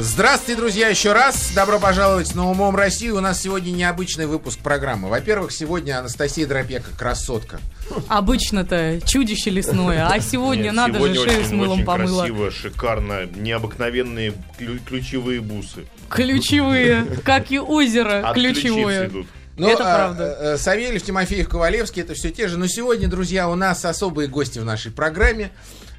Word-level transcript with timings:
Здравствуйте, 0.00 0.58
друзья, 0.58 0.88
еще 0.88 1.12
раз. 1.12 1.52
Добро 1.54 1.78
пожаловать 1.78 2.34
на 2.34 2.48
Умом 2.50 2.74
Россию. 2.74 3.18
У 3.18 3.20
нас 3.20 3.42
сегодня 3.42 3.72
необычный 3.72 4.24
выпуск 4.26 4.58
программы. 4.60 5.10
Во-первых, 5.10 5.52
сегодня 5.52 5.98
Анастасия 5.98 6.46
Дропека, 6.46 6.90
красотка. 6.96 7.60
Обычно-то 8.08 9.00
чудище 9.04 9.50
лесное, 9.50 10.08
а 10.08 10.18
сегодня 10.20 10.62
Нет, 10.64 10.72
надо 10.72 10.94
сегодня 10.94 11.14
же 11.20 11.24
шею 11.28 11.38
очень, 11.40 11.48
с 11.48 11.52
мылом 11.52 11.72
очень 11.74 11.84
помыла. 11.84 12.18
красиво, 12.20 12.50
шикарно, 12.50 13.26
необыкновенные 13.26 14.32
клю- 14.58 14.80
ключевые 14.82 15.42
бусы. 15.42 15.84
Ключевые, 16.08 17.04
как 17.24 17.50
и 17.52 17.60
озеро 17.60 18.26
От 18.26 18.34
ключевое. 18.34 19.08
идут. 19.08 19.26
Ну, 19.58 19.68
Это 19.68 19.82
а, 19.82 19.96
правда. 20.06 20.36
э, 20.40 20.56
Савельев, 20.56 21.02
Тимофеев, 21.02 21.46
Ковалевский, 21.50 22.00
это 22.00 22.14
все 22.14 22.30
те 22.30 22.48
же. 22.48 22.56
Но 22.56 22.66
сегодня, 22.66 23.08
друзья, 23.08 23.46
у 23.50 23.54
нас 23.56 23.84
особые 23.84 24.26
гости 24.28 24.58
в 24.58 24.64
нашей 24.64 24.90
программе. 24.90 25.50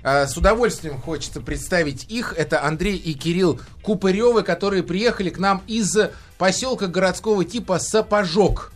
А, 0.04 0.28
С 0.28 0.36
удовольствием 0.36 1.00
хочется 1.00 1.40
представить 1.40 2.06
их. 2.12 2.34
Это 2.38 2.64
Андрей 2.64 2.98
и 2.98 3.14
Кирилл 3.14 3.60
Купыревы, 3.82 4.44
которые 4.44 4.84
приехали 4.84 5.30
к 5.30 5.40
нам 5.40 5.64
из 5.66 5.98
поселка 6.38 6.88
городского 6.88 7.46
типа 7.46 7.80
Сапожок. 7.80 8.74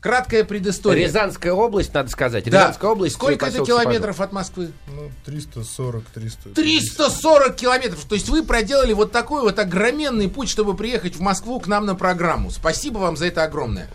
Краткая 0.00 0.44
предыстория. 0.44 1.06
Рязанская 1.06 1.52
область, 1.52 1.92
надо 1.92 2.08
сказать. 2.10 2.44
Да. 2.44 2.60
Рязанская 2.60 2.90
область. 2.90 3.14
Сколько 3.16 3.46
это 3.46 3.58
поселок 3.58 3.66
километров 3.66 4.20
от 4.20 4.32
Москвы? 4.32 4.70
Ну, 4.86 5.10
340, 5.24 6.04
300. 6.04 6.50
340 6.50 7.56
километров. 7.56 8.04
То 8.04 8.14
есть 8.14 8.28
вы 8.28 8.44
проделали 8.44 8.92
вот 8.92 9.10
такой 9.10 9.42
вот 9.42 9.58
огроменный 9.58 10.28
путь, 10.28 10.50
чтобы 10.50 10.76
приехать 10.76 11.16
в 11.16 11.20
Москву 11.20 11.58
к 11.58 11.66
нам 11.66 11.84
на 11.84 11.96
программу. 11.96 12.50
Спасибо 12.52 12.98
вам 12.98 13.16
за 13.16 13.26
это 13.26 13.42
огромное. 13.42 13.88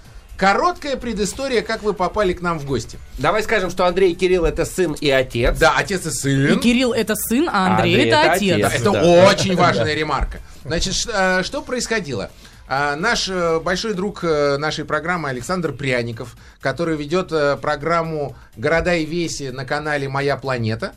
Короткая 0.43 0.97
предыстория, 0.97 1.61
как 1.61 1.83
вы 1.83 1.93
попали 1.93 2.33
к 2.33 2.41
нам 2.41 2.59
в 2.59 2.65
гости. 2.65 2.99
Давай 3.17 3.43
скажем, 3.43 3.69
что 3.69 3.85
Андрей 3.85 4.11
и 4.11 4.13
Кирилл 4.13 4.43
это 4.43 4.65
сын 4.65 4.91
и 4.91 5.09
отец. 5.09 5.57
Да, 5.57 5.75
отец 5.77 6.05
и 6.05 6.09
И 6.09 6.11
сын. 6.11 6.59
Кирилл 6.59 6.91
это 6.91 7.15
сын, 7.15 7.47
а 7.49 7.67
Андрей, 7.77 7.93
Андрей 7.93 8.07
это 8.09 8.17
это 8.17 8.31
отец. 8.33 8.65
отец. 8.65 8.81
Это 8.81 8.91
Да. 8.91 9.27
очень 9.29 9.55
важная 9.55 9.93
ремарка. 9.93 10.39
Значит, 10.65 10.95
э, 11.13 11.43
что 11.43 11.61
происходило? 11.61 12.29
А, 12.67 12.97
Наш 12.97 13.29
э, 13.29 13.61
большой 13.61 13.93
друг 13.93 14.25
э, 14.25 14.57
нашей 14.57 14.83
программы 14.83 15.29
Александр 15.29 15.71
Пряников, 15.71 16.35
который 16.59 16.97
ведет 16.97 17.29
программу 17.61 18.35
«Города 18.57 18.93
и 18.93 19.05
веси» 19.05 19.49
на 19.49 19.63
канале 19.63 20.09
«Моя 20.09 20.35
планета», 20.35 20.91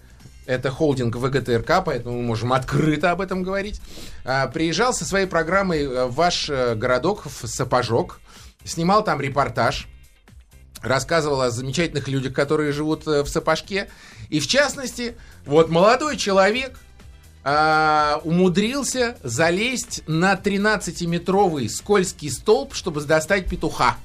это 0.47 0.73
холдинг 0.73 1.15
ВГТРК, 1.15 1.85
поэтому 1.85 2.17
мы 2.17 2.23
можем 2.25 2.53
открыто 2.53 3.13
об 3.13 3.21
этом 3.21 3.45
говорить. 3.45 3.81
А, 4.25 4.49
Приезжал 4.49 4.93
со 4.93 5.05
своей 5.05 5.27
программой 5.27 5.87
в 5.87 6.15
ваш 6.15 6.49
городок, 6.49 7.27
в 7.27 7.47
Сапожок, 7.47 8.19
снимал 8.67 9.05
там 9.05 9.21
репортаж, 9.21 9.89
рассказывал 10.83 11.41
о 11.43 11.51
замечательных 11.51 12.09
людях, 12.09 12.33
которые 12.33 12.73
живут 12.73 13.07
э, 13.07 13.23
в 13.23 13.29
Сапожке. 13.29 13.89
И 14.29 14.41
в 14.41 14.47
частности, 14.47 15.17
вот 15.45 15.71
молодой 15.71 16.17
человек 16.17 16.79
а, 17.49 18.21
умудрился 18.25 19.17
залезть 19.23 20.03
на 20.09 20.35
13-метровый 20.35 21.69
скользкий 21.69 22.29
столб, 22.29 22.75
чтобы 22.75 23.01
достать 23.03 23.49
петуха. 23.49 23.97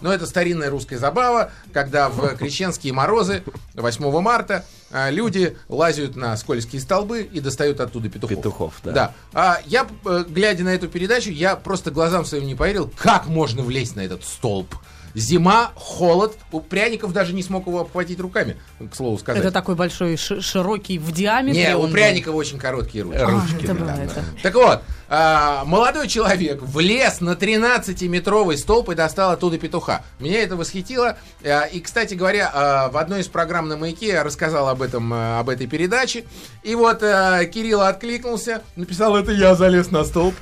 Но 0.00 0.12
это 0.12 0.26
старинная 0.26 0.70
русская 0.70 0.98
забава, 0.98 1.50
когда 1.72 2.08
в 2.08 2.36
крещенские 2.36 2.92
морозы 2.92 3.42
8 3.74 4.20
марта 4.20 4.64
а, 4.90 5.10
люди 5.10 5.56
лазят 5.68 6.16
на 6.16 6.36
скользкие 6.36 6.80
столбы 6.80 7.22
и 7.22 7.40
достают 7.40 7.80
оттуда 7.80 8.08
петухов. 8.08 8.36
Петухов, 8.36 8.74
да. 8.84 8.92
Да. 8.92 9.14
А 9.32 9.60
я, 9.66 9.86
э, 10.04 10.24
глядя 10.28 10.64
на 10.64 10.70
эту 10.70 10.88
передачу, 10.88 11.30
я 11.30 11.56
просто 11.56 11.90
глазам 11.90 12.24
своим 12.24 12.46
не 12.46 12.54
поверил, 12.54 12.90
как 12.96 13.26
можно 13.26 13.62
влезть 13.62 13.96
на 13.96 14.00
этот 14.00 14.24
столб. 14.24 14.74
Зима, 15.14 15.72
холод. 15.74 16.36
У 16.52 16.60
пряников 16.60 17.12
даже 17.12 17.32
не 17.32 17.42
смог 17.42 17.66
его 17.66 17.80
обхватить 17.80 18.20
руками, 18.20 18.56
к 18.78 18.94
слову 18.94 19.18
сказать. 19.18 19.42
Это 19.42 19.50
такой 19.50 19.74
большой, 19.74 20.16
ши- 20.16 20.40
широкий 20.40 20.98
в 20.98 21.12
диаметре. 21.12 21.60
Не, 21.60 21.76
у 21.76 21.80
он 21.80 21.92
был. 21.92 22.36
Очень 22.36 22.58
короткие 22.58 23.04
ручки. 23.04 23.18
А, 23.18 23.26
ручки, 23.26 23.64
это 23.64 23.74
да, 23.74 23.74
было 23.74 23.86
да. 23.86 24.02
это. 24.04 24.24
Так 24.42 24.54
вот, 24.54 24.82
а, 25.08 25.64
молодой 25.64 26.06
человек 26.08 26.60
влез 26.62 27.20
на 27.20 27.30
13-метровый 27.32 28.56
столб 28.56 28.90
и 28.90 28.94
достал 28.94 29.30
оттуда 29.30 29.58
петуха. 29.58 30.02
Меня 30.18 30.42
это 30.42 30.56
восхитило. 30.56 31.16
А, 31.44 31.62
И, 31.64 31.80
кстати 31.80 32.14
говоря, 32.14 32.50
а, 32.52 32.88
в 32.90 32.96
одной 32.98 33.20
из 33.20 33.28
программ 33.28 33.68
на 33.68 33.76
«Маяке» 33.76 34.08
я 34.08 34.22
рассказал 34.24 34.68
об 34.68 34.82
этом, 34.82 35.10
а, 35.12 35.40
об 35.40 35.48
этой 35.48 35.66
передаче. 35.66 36.24
И 36.62 36.74
вот 36.74 37.02
а, 37.02 37.44
Кирилл 37.46 37.80
откликнулся, 37.80 38.62
написал, 38.76 39.16
это 39.16 39.32
я 39.32 39.54
залез 39.54 39.90
на 39.90 40.04
столб. 40.04 40.34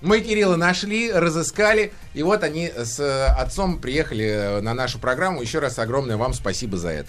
Мы 0.00 0.20
Кирилла 0.20 0.56
нашли, 0.56 1.12
разыскали. 1.12 1.92
И 2.14 2.22
вот 2.22 2.42
они 2.42 2.72
с 2.76 2.98
отцом 3.38 3.78
приехали 3.78 4.60
на 4.60 4.74
нашу 4.74 4.98
программу. 4.98 5.40
Еще 5.42 5.60
раз 5.60 5.78
огромное 5.78 6.16
вам 6.16 6.34
спасибо 6.34 6.76
за 6.76 6.88
это. 6.88 7.08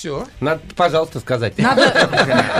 Все. 0.00 0.26
Надо, 0.40 0.62
пожалуйста, 0.76 1.20
сказать. 1.20 1.58
Надо, 1.58 1.82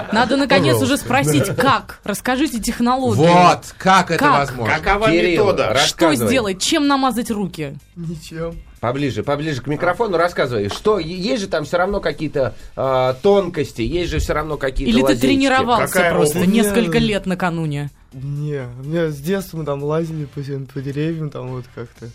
надо 0.13 0.37
наконец 0.37 0.75
Пожалуйста. 0.75 0.85
уже 0.85 0.97
спросить, 0.99 1.47
как? 1.57 2.01
Расскажите 2.05 2.61
технологию. 2.61 3.33
Вот, 3.33 3.75
как 3.79 4.11
это 4.11 4.19
Как? 4.23 4.39
возможно? 4.41 4.75
Какова 4.79 5.07
Кирилл, 5.11 5.47
метода? 5.47 5.75
Что 5.79 6.15
сделать? 6.15 6.61
Чем 6.61 6.87
намазать 6.87 7.31
руки? 7.31 7.79
Ничем. 7.97 8.61
Поближе, 8.81 9.23
поближе 9.23 9.63
к 9.63 9.67
микрофону 9.69 10.19
рассказывай. 10.19 10.69
Что, 10.69 10.99
есть 10.99 11.41
же 11.41 11.49
там 11.49 11.65
все 11.65 11.79
равно 11.79 12.01
какие-то 12.01 12.55
а, 12.77 13.15
тонкости, 13.23 13.81
есть 13.81 14.11
же 14.11 14.19
все 14.19 14.35
равно 14.35 14.59
какие-то 14.59 14.91
Или 14.93 15.01
ты 15.01 15.05
лазейки. 15.07 15.21
тренировался 15.23 15.95
Какая 15.95 16.13
просто 16.13 16.41
обувь? 16.41 16.53
несколько 16.53 16.99
Не. 17.01 17.07
лет 17.07 17.25
накануне? 17.25 17.89
Не, 18.13 18.65
у 18.81 18.85
меня 18.87 19.09
с 19.09 19.17
детства 19.17 19.57
мы 19.57 19.65
там 19.65 19.83
лазили 19.83 20.27
по, 20.27 20.43
по 20.75 20.81
деревьям, 20.83 21.31
там 21.31 21.49
вот 21.53 21.65
как-то. 21.75 22.09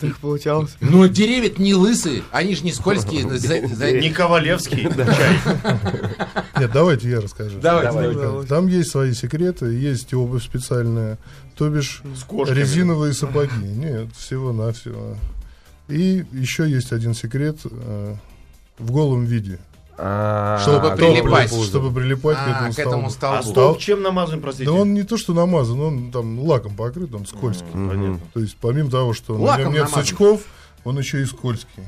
Так 0.00 0.16
получалось. 0.18 0.76
Ну, 0.80 1.06
деревья 1.08 1.52
не 1.56 1.74
лысые, 1.74 2.22
они 2.32 2.54
же 2.56 2.64
не 2.64 2.72
скользкие. 2.72 3.22
За- 3.38 3.66
за- 3.68 3.92
Не 3.92 4.10
Ковалевский 4.10 4.82
чай. 4.94 5.38
Нет, 6.58 6.70
давайте 6.72 7.08
я 7.10 7.20
расскажу. 7.20 7.58
Давайте, 7.60 7.88
Давай. 7.92 8.02
давайте. 8.08 8.20
Давай. 8.22 8.46
Там 8.46 8.66
есть 8.66 8.90
свои 8.90 9.12
секреты, 9.12 9.66
есть 9.66 10.12
обувь 10.14 10.42
специальная, 10.44 11.18
то 11.56 11.68
бишь 11.68 12.02
резиновые 12.48 13.14
сапоги. 13.14 13.52
Нет, 13.64 14.08
всего-навсего. 14.16 15.16
И 15.88 16.24
еще 16.32 16.68
есть 16.68 16.92
один 16.92 17.14
секрет 17.14 17.58
э, 17.64 18.14
в 18.78 18.90
голом 18.90 19.24
виде. 19.24 19.58
А, 19.96 20.58
Чтобы 20.60 20.90
добрый 20.90 20.96
прилипать. 21.14 21.50
пузо. 21.50 21.66
Чтобы 21.68 21.92
прилипать 21.92 22.36
А, 22.40 22.70
к 22.70 22.74
к 22.74 22.78
этому 22.78 23.10
столбу. 23.10 23.38
А 23.38 23.42
столбу. 23.42 23.50
столб 23.60 23.78
чем 23.78 24.02
намазан, 24.02 24.40
простите? 24.40 24.64
Да 24.66 24.72
он 24.72 24.92
не 24.94 25.02
то, 25.04 25.16
что 25.16 25.34
намазан, 25.34 25.80
он 25.80 26.10
там 26.10 26.40
лаком 26.40 26.74
покрыт, 26.74 27.14
он 27.14 27.26
скользкий. 27.26 27.70
Понятно. 27.72 28.20
То 28.32 28.40
есть 28.40 28.56
помимо 28.60 28.90
того, 28.90 29.12
что 29.12 29.34
на 29.38 29.44
Лаком 29.44 29.64
нем 29.66 29.72
нет 29.74 29.82
намазан. 29.84 30.04
сучков, 30.04 30.40
он 30.84 30.98
еще 30.98 31.22
и 31.22 31.24
скользкий. 31.24 31.84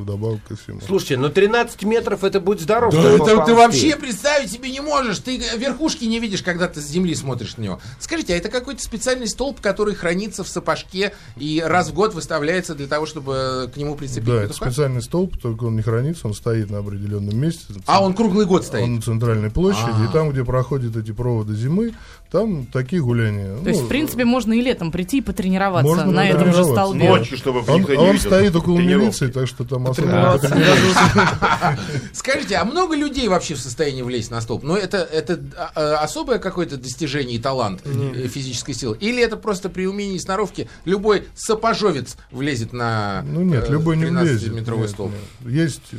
Вдобавок 0.00 0.40
ко 0.48 0.56
всему. 0.56 0.80
Слушайте, 0.86 1.16
ну 1.18 1.28
13 1.28 1.82
метров 1.84 2.24
это 2.24 2.40
будет 2.40 2.60
здоров. 2.60 2.92
Да 2.94 3.10
это 3.12 3.44
ты 3.44 3.54
вообще 3.54 3.96
представить 3.96 4.50
себе 4.50 4.70
не 4.70 4.80
можешь. 4.80 5.18
Ты 5.18 5.36
верхушки 5.56 6.04
не 6.04 6.18
видишь, 6.20 6.42
когда 6.42 6.68
ты 6.68 6.80
с 6.80 6.86
земли 6.86 7.14
смотришь 7.14 7.56
на 7.56 7.62
него. 7.62 7.80
Скажите, 7.98 8.34
а 8.34 8.36
это 8.36 8.48
какой-то 8.48 8.82
специальный 8.82 9.26
столб, 9.28 9.60
который 9.60 9.94
хранится 9.94 10.42
в 10.44 10.48
сапожке 10.48 11.12
и 11.36 11.62
раз 11.64 11.90
в 11.90 11.94
год 11.94 12.14
выставляется 12.14 12.74
для 12.74 12.86
того, 12.86 13.06
чтобы 13.06 13.70
к 13.72 13.76
нему 13.76 13.94
прицепить 13.94 14.24
Да, 14.28 14.34
это 14.42 14.48
петуха? 14.54 14.70
специальный 14.70 15.02
столб, 15.02 15.36
только 15.38 15.64
он 15.64 15.76
не 15.76 15.82
хранится, 15.82 16.26
он 16.26 16.34
стоит 16.34 16.70
на 16.70 16.78
определенном 16.78 17.36
месте. 17.38 17.64
А 17.86 18.02
он 18.04 18.14
круглый 18.14 18.46
год 18.46 18.64
стоит? 18.64 18.84
Он 18.84 18.96
на 18.96 19.02
центральной 19.02 19.50
площади, 19.50 19.90
А. 19.92 20.04
и 20.08 20.12
там, 20.12 20.30
где 20.30 20.44
проходят 20.44 20.96
эти 20.96 21.12
проводы 21.12 21.54
зимы, 21.54 21.94
там 22.30 22.66
такие 22.66 23.02
гуляния. 23.02 23.56
То 23.58 23.68
есть, 23.68 23.80
Ну, 23.80 23.86
в 23.86 23.88
принципе, 23.88 24.24
можно 24.24 24.52
и 24.52 24.60
летом 24.60 24.92
прийти 24.92 25.18
и 25.18 25.20
потренироваться 25.20 25.88
Можно 25.88 26.12
на 26.12 26.28
этом 26.28 26.52
же 26.52 26.64
столбе. 26.64 27.08
Ночью, 27.08 27.36
чтобы 27.36 27.60
он, 27.66 27.82
не 27.82 27.96
он 27.96 28.12
видел. 28.12 28.18
стоит 28.20 28.54
около 28.54 28.78
милиции, 28.78 29.26
так 29.28 29.48
что 29.48 29.64
там 29.64 29.88
особо. 29.88 30.40
Скажите, 32.12 32.56
а 32.56 32.64
много 32.64 32.94
людей 32.94 33.28
вообще 33.28 33.54
в 33.54 33.60
состоянии 33.60 34.02
влезть 34.02 34.30
на 34.30 34.40
столб? 34.40 34.62
Ну, 34.62 34.76
это, 34.76 34.98
это 34.98 35.40
а, 35.56 35.72
а, 35.74 36.04
особое 36.04 36.38
какое-то 36.38 36.76
достижение 36.76 37.36
и 37.36 37.40
талант 37.40 37.82
э, 37.84 38.28
физической 38.28 38.74
силы? 38.74 38.96
Или 39.00 39.22
это 39.22 39.36
просто 39.36 39.68
при 39.68 39.86
умении 39.86 40.18
сноровки 40.18 40.68
любой 40.84 41.24
сапожовец 41.34 42.16
влезет 42.30 42.72
на 42.72 43.22
Ну 43.26 43.42
нет, 43.42 43.68
э, 43.68 43.72
любой 43.72 43.96
не 43.96 44.04
влезет. 44.04 44.52
13-метровый 44.52 44.82
Нет, 44.82 44.90
столб? 44.90 45.12
нет. 45.40 45.52
Есть 45.52 45.82
э, 45.92 45.96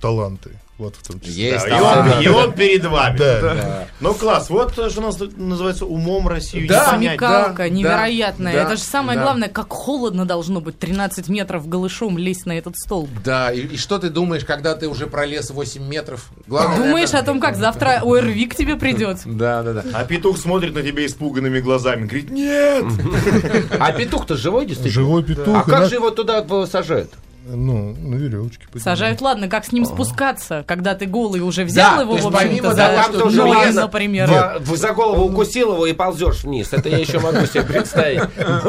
таланты, 0.00 0.50
вот 0.78 0.96
в 0.96 1.06
том 1.06 1.20
числе. 1.20 1.50
Есть 1.52 1.66
Да, 1.68 1.78
и, 1.78 1.80
он, 1.80 2.22
и 2.22 2.28
он 2.28 2.52
перед 2.52 2.84
вами. 2.84 3.18
Да, 3.18 3.40
да. 3.40 3.86
Ну, 4.00 4.14
класс, 4.14 4.50
вот 4.50 4.72
что 4.72 4.88
у 4.98 5.00
нас 5.02 5.18
называется 5.36 5.86
умом 5.86 6.26
Россию 6.26 6.66
Да, 6.66 6.96
не. 6.96 7.10
Смекалка 7.10 7.64
да, 7.64 7.68
невероятная. 7.68 8.52
да, 8.54 8.62
Это 8.62 8.76
же 8.76 8.82
самое 8.82 9.16
да. 9.18 9.24
главное, 9.24 9.48
как 9.48 9.70
холодно 9.70 10.24
должно 10.24 10.60
быть 10.60 10.78
13 10.78 11.28
метров 11.28 11.68
голышом 11.68 12.18
лезть 12.18 12.46
на 12.46 12.52
этот 12.58 12.76
столб. 12.76 13.10
Да, 13.24 13.52
и, 13.52 13.60
и 13.60 13.76
что 13.76 13.98
ты 13.98 14.08
думаешь, 14.08 14.44
когда 14.44 14.74
ты 14.74 14.88
уже 14.88 15.06
пролез 15.06 15.50
8 15.50 15.82
метров? 15.86 16.30
Главное, 16.46 16.78
Думаешь 16.78 17.12
наверное- 17.12 17.20
о 17.20 17.24
том, 17.24 17.40
как 17.40 17.56
завтра 17.56 18.00
ОРВИ 18.02 18.46
к 18.46 18.54
тебе 18.56 18.76
придет? 18.76 19.18
Да, 19.42 19.62
да, 19.62 19.72
да. 19.74 19.84
А 19.92 20.04
петух 20.04 20.38
смотрит 20.38 20.74
на 20.74 20.82
тебя 20.82 21.04
испуганными 21.06 21.60
глазами, 21.60 22.06
говорит, 22.06 22.30
нет! 22.30 22.84
А 23.78 23.92
петух-то 23.92 24.36
живой 24.36 24.66
действительно? 24.66 25.04
Живой 25.04 25.22
петух. 25.22 25.56
А 25.56 25.62
как 25.62 25.88
же 25.88 25.96
его 25.96 26.10
туда 26.10 26.44
сажают? 26.66 27.10
Ну, 27.44 27.96
на 27.98 28.14
веревочке. 28.14 28.66
поднимают. 28.66 28.82
Сажают, 28.84 29.20
ладно, 29.20 29.48
как 29.48 29.64
с 29.64 29.72
ним 29.72 29.84
спускаться, 29.84 30.64
когда 30.66 30.94
ты 30.94 31.06
голый 31.06 31.40
уже 31.40 31.64
взял 31.64 31.96
Да, 31.96 32.02
его, 32.02 32.12
то 32.12 32.16
есть 32.18 32.24
в 32.30 32.34
общем-то, 32.36 32.70
за 32.70 32.76
того, 32.76 32.96
Там 33.02 33.12
тоже 33.20 33.36
ноги, 33.38 33.66
Лена 33.66 33.80
например. 33.82 34.30
в- 34.60 34.70
в- 34.70 34.76
за 34.76 34.92
голову 34.92 35.24
укусил 35.24 35.72
его 35.72 35.86
и 35.86 35.92
ползешь 35.92 36.44
вниз. 36.44 36.72
Это 36.72 36.88
я 36.88 36.98
еще 36.98 37.18
могу 37.18 37.44
себе 37.46 37.64
представить. 37.64 38.22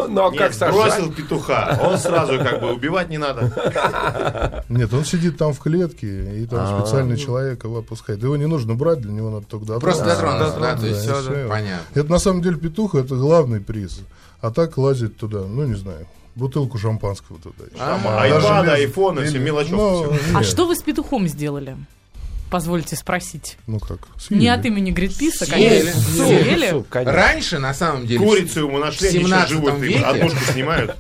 Но 0.09 0.31
Нет, 0.31 0.39
как 0.39 0.71
бросил 0.73 0.89
сажать? 0.91 1.15
петуха. 1.15 1.79
Он 1.83 1.97
сразу 1.97 2.37
как 2.39 2.61
бы 2.61 2.73
убивать 2.73 3.09
не 3.09 3.17
надо. 3.19 4.63
Нет, 4.69 4.93
он 4.93 5.05
сидит 5.05 5.37
там 5.37 5.53
в 5.53 5.59
клетке, 5.59 6.41
и 6.41 6.45
там 6.47 6.59
А. 6.61 6.81
специальный 6.81 7.17
человек 7.17 7.63
его 7.63 7.79
опускает. 7.79 8.23
Его 8.23 8.35
не 8.37 8.47
нужно 8.47 8.73
брать, 8.75 9.01
для 9.01 9.11
него 9.11 9.29
надо 9.29 9.45
только 9.45 9.65
дотронуться. 9.65 10.03
Просто 10.03 10.21
дотронуться, 10.21 10.59
да, 10.59 10.75
то 10.75 10.81
Да, 10.81 10.87
есть 10.87 11.01
всё. 11.01 11.47
понятно. 11.49 11.79
Это 11.93 12.09
на 12.11 12.19
самом 12.19 12.41
деле 12.41 12.55
петух, 12.57 12.95
это 12.95 13.15
главный 13.15 13.59
приз. 13.59 13.99
А 14.41 14.51
так 14.51 14.77
лазить 14.77 15.17
туда, 15.17 15.39
ну 15.47 15.63
не 15.63 15.75
знаю, 15.75 16.05
бутылку 16.35 16.77
шампанского 16.77 17.39
туда. 17.39 17.65
А, 17.80 18.21
айпады, 18.21 18.71
айфоны, 18.71 19.25
все 19.25 19.39
мелочевки. 19.39 19.75
ну. 19.75 20.13
А 20.38 20.44
что 20.44 20.65
вы 20.68 20.75
с 20.75 20.81
петухом 20.81 21.27
сделали? 21.27 21.77
Позвольте 22.50 22.95
спросить. 22.95 23.57
Ну 23.65 23.80
как? 23.80 24.00
Не 24.30 24.38
съели. 24.38 24.45
от 24.45 24.63
имени 24.65 24.91
Гридписа, 24.91 25.45
Съели. 25.45 25.80
конечно. 25.80 26.01
Съели? 26.01 26.69
Суп, 26.69 26.88
конечно. 26.88 27.13
Раньше, 27.13 27.57
на 27.57 27.74
самом 27.74 28.06
деле, 28.06 28.24
Курицу 28.24 28.59
ему 28.68 28.77
нашли, 28.77 29.07
они 29.07 29.18
сейчас 29.19 29.50
17 29.50 29.50
живут, 29.50 29.80
веке. 29.80 30.00
однушку 30.03 30.39
снимают. 30.51 30.95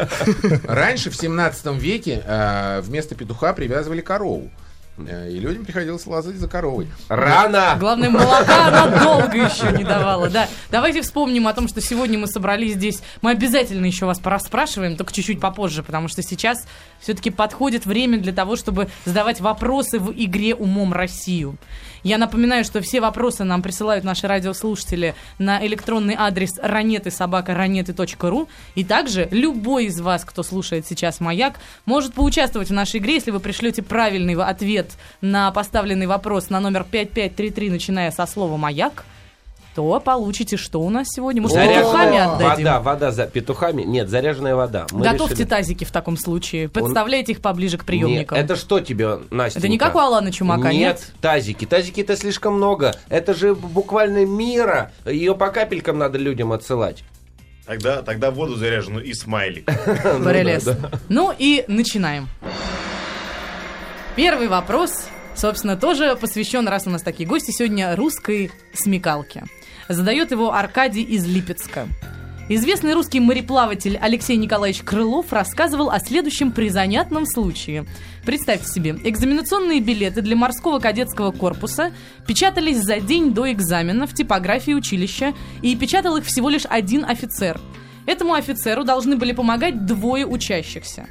раньше 0.67 1.11
в 1.11 1.15
17 1.15 1.65
веке 1.79 2.23
э, 2.25 2.81
вместо 2.81 3.13
петуха 3.13 3.53
привязывали 3.53 4.01
корову. 4.01 4.49
Э, 4.97 5.29
И 5.29 5.39
людям 5.39 5.65
приходилось 5.65 6.05
лазать 6.05 6.35
за 6.35 6.47
коровой. 6.47 6.87
Рано! 7.09 7.75
Главное, 7.79 8.09
молока 8.09 8.67
она 8.67 9.03
долго 9.03 9.37
еще 9.37 9.71
не 9.75 9.83
давала. 9.83 10.29
Да. 10.29 10.47
Давайте 10.69 11.01
вспомним 11.01 11.47
о 11.47 11.53
том, 11.53 11.67
что 11.67 11.81
сегодня 11.81 12.19
мы 12.19 12.27
собрались 12.27 12.73
здесь. 12.73 13.01
Мы 13.21 13.31
обязательно 13.31 13.85
еще 13.85 14.05
вас 14.05 14.19
порасспрашиваем, 14.19 14.95
только 14.95 15.11
чуть-чуть 15.13 15.39
попозже, 15.39 15.83
потому 15.83 16.07
что 16.07 16.21
сейчас 16.21 16.65
все-таки 16.99 17.31
подходит 17.31 17.85
время 17.85 18.19
для 18.19 18.33
того, 18.33 18.55
чтобы 18.55 18.89
задавать 19.05 19.41
вопросы 19.41 19.99
в 19.99 20.11
игре 20.11 20.55
«Умом 20.55 20.93
Россию». 20.93 21.57
Я 22.03 22.17
напоминаю, 22.17 22.65
что 22.65 22.81
все 22.81 22.99
вопросы 22.99 23.45
нам 23.45 23.61
присылают 23.61 24.03
наши 24.03 24.27
радиослушатели 24.27 25.15
на 25.37 25.65
электронный 25.65 26.15
адрес 26.17 26.51
ранеты.собака.ранеты.ру. 26.61 28.49
И 28.75 28.83
также 28.83 29.29
любой 29.31 29.85
из 29.85 30.01
вас, 30.01 30.25
кто 30.25 30.43
слушает 30.43 30.85
сейчас 30.85 31.21
«Маяк», 31.21 31.55
может 31.85 32.13
поучаствовать 32.13 32.69
в 32.69 32.73
нашей 32.73 32.99
игре, 32.99 33.15
если 33.15 33.31
вы 33.31 33.39
пришлете 33.39 33.81
правильный 33.81 34.35
ответ 34.35 34.82
на 35.21 35.51
поставленный 35.51 36.07
вопрос 36.07 36.49
на 36.49 36.59
номер 36.59 36.85
5533, 36.89 37.69
начиная 37.69 38.11
со 38.11 38.25
слова 38.25 38.57
«Маяк», 38.57 39.05
то 39.75 39.99
получите 39.99 40.57
что 40.57 40.81
у 40.81 40.89
нас 40.89 41.07
сегодня? 41.09 41.41
Может, 41.41 41.55
Заряженная 41.57 41.81
петухами 41.83 42.17
отдадим? 42.17 42.65
Вода, 42.65 42.79
вода 42.79 43.11
за 43.11 43.25
петухами. 43.25 43.81
Нет, 43.81 44.09
заряженная 44.09 44.55
вода. 44.55 44.85
Мы 44.91 45.03
Готовьте 45.03 45.33
решили- 45.35 45.47
тазики 45.47 45.83
в 45.83 45.91
таком 45.91 46.17
случае. 46.17 46.69
Подставляйте 46.69 47.31
их 47.31 47.41
поближе 47.41 47.77
к 47.77 47.85
приемникам. 47.85 48.37
Нет, 48.37 48.45
это 48.45 48.55
что 48.55 48.79
тебе, 48.79 49.19
Настя? 49.31 49.59
Это 49.59 49.67
не 49.67 49.77
как 49.77 49.95
у 49.95 49.99
Алана 49.99 50.31
Чумака, 50.31 50.71
нет? 50.71 51.11
тазики. 51.21 51.65
Тазики-то 51.65 52.15
слишком 52.15 52.55
много. 52.55 52.95
Это 53.09 53.33
же 53.33 53.55
буквально 53.55 54.25
мира. 54.25 54.91
Ее 55.05 55.35
по 55.35 55.49
капелькам 55.49 55.97
надо 55.97 56.17
людям 56.19 56.51
отсылать. 56.51 57.03
Тогда, 57.65 58.01
тогда 58.01 58.29
воду 58.29 58.55
заряженную 58.55 59.05
и 59.05 59.13
смайлик. 59.13 59.65
Прелест. 60.23 60.75
Ну 61.09 61.33
и 61.37 61.63
начинаем. 61.67 62.27
Первый 64.15 64.47
вопрос, 64.47 65.07
собственно, 65.35 65.75
тоже 65.75 66.15
посвящен, 66.15 66.67
раз 66.67 66.85
у 66.85 66.91
нас 66.91 67.01
такие 67.01 67.27
гости, 67.27 67.49
сегодня 67.49 67.95
русской 67.95 68.51
смекалке. 68.71 69.45
Задает 69.89 70.29
его 70.29 70.53
Аркадий 70.53 71.01
из 71.01 71.25
Липецка. 71.25 71.87
Известный 72.47 72.93
русский 72.93 73.19
мореплаватель 73.19 73.97
Алексей 73.99 74.37
Николаевич 74.37 74.83
Крылов 74.83 75.33
рассказывал 75.33 75.89
о 75.89 75.99
следующем 75.99 76.51
призанятном 76.51 77.25
случае. 77.25 77.87
Представьте 78.23 78.67
себе, 78.67 78.95
экзаменационные 79.03 79.79
билеты 79.79 80.21
для 80.21 80.35
морского 80.35 80.77
кадетского 80.77 81.31
корпуса 81.31 81.91
печатались 82.27 82.83
за 82.83 82.99
день 82.99 83.33
до 83.33 83.51
экзамена 83.51 84.05
в 84.05 84.13
типографии 84.13 84.73
училища, 84.73 85.33
и 85.63 85.75
печатал 85.75 86.17
их 86.17 86.25
всего 86.25 86.49
лишь 86.49 86.67
один 86.69 87.03
офицер. 87.03 87.59
Этому 88.05 88.35
офицеру 88.35 88.83
должны 88.83 89.15
были 89.15 89.31
помогать 89.31 89.87
двое 89.87 90.27
учащихся. 90.27 91.07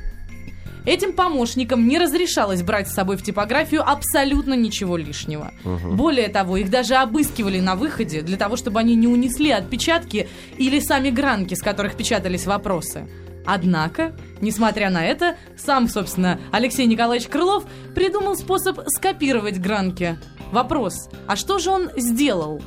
Этим 0.85 1.13
помощникам 1.13 1.87
не 1.87 1.99
разрешалось 1.99 2.63
брать 2.63 2.89
с 2.89 2.95
собой 2.95 3.17
в 3.17 3.23
типографию 3.23 3.89
абсолютно 3.89 4.55
ничего 4.55 4.97
лишнего. 4.97 5.53
Более 5.65 6.29
того, 6.29 6.57
их 6.57 6.71
даже 6.71 6.97
обыскивали 6.97 7.61
на 7.61 7.77
выходе 7.77 8.23
для 8.23 8.37
того, 8.37 8.57
чтобы 8.57 8.81
они 8.81 8.97
не 8.97 9.07
унесли 9.07 9.51
отпечатки 9.51 10.29
или 10.59 10.81
сами 10.81 11.11
гранки, 11.11 11.55
с 11.55 11.63
которых 11.63 11.97
печатались 11.97 12.47
вопросы. 12.47 13.09
Однако, 13.45 14.15
несмотря 14.41 14.91
на 14.91 15.05
это, 15.05 15.37
сам, 15.57 15.89
собственно, 15.89 16.41
Алексей 16.53 16.87
Николаевич 16.87 17.29
Крылов 17.29 17.65
придумал 17.95 18.37
способ 18.37 18.79
скопировать 18.87 19.59
гранки. 19.59 20.17
Вопрос, 20.53 21.09
а 21.27 21.35
что 21.35 21.59
же 21.59 21.71
он 21.71 21.91
сделал? 21.97 22.63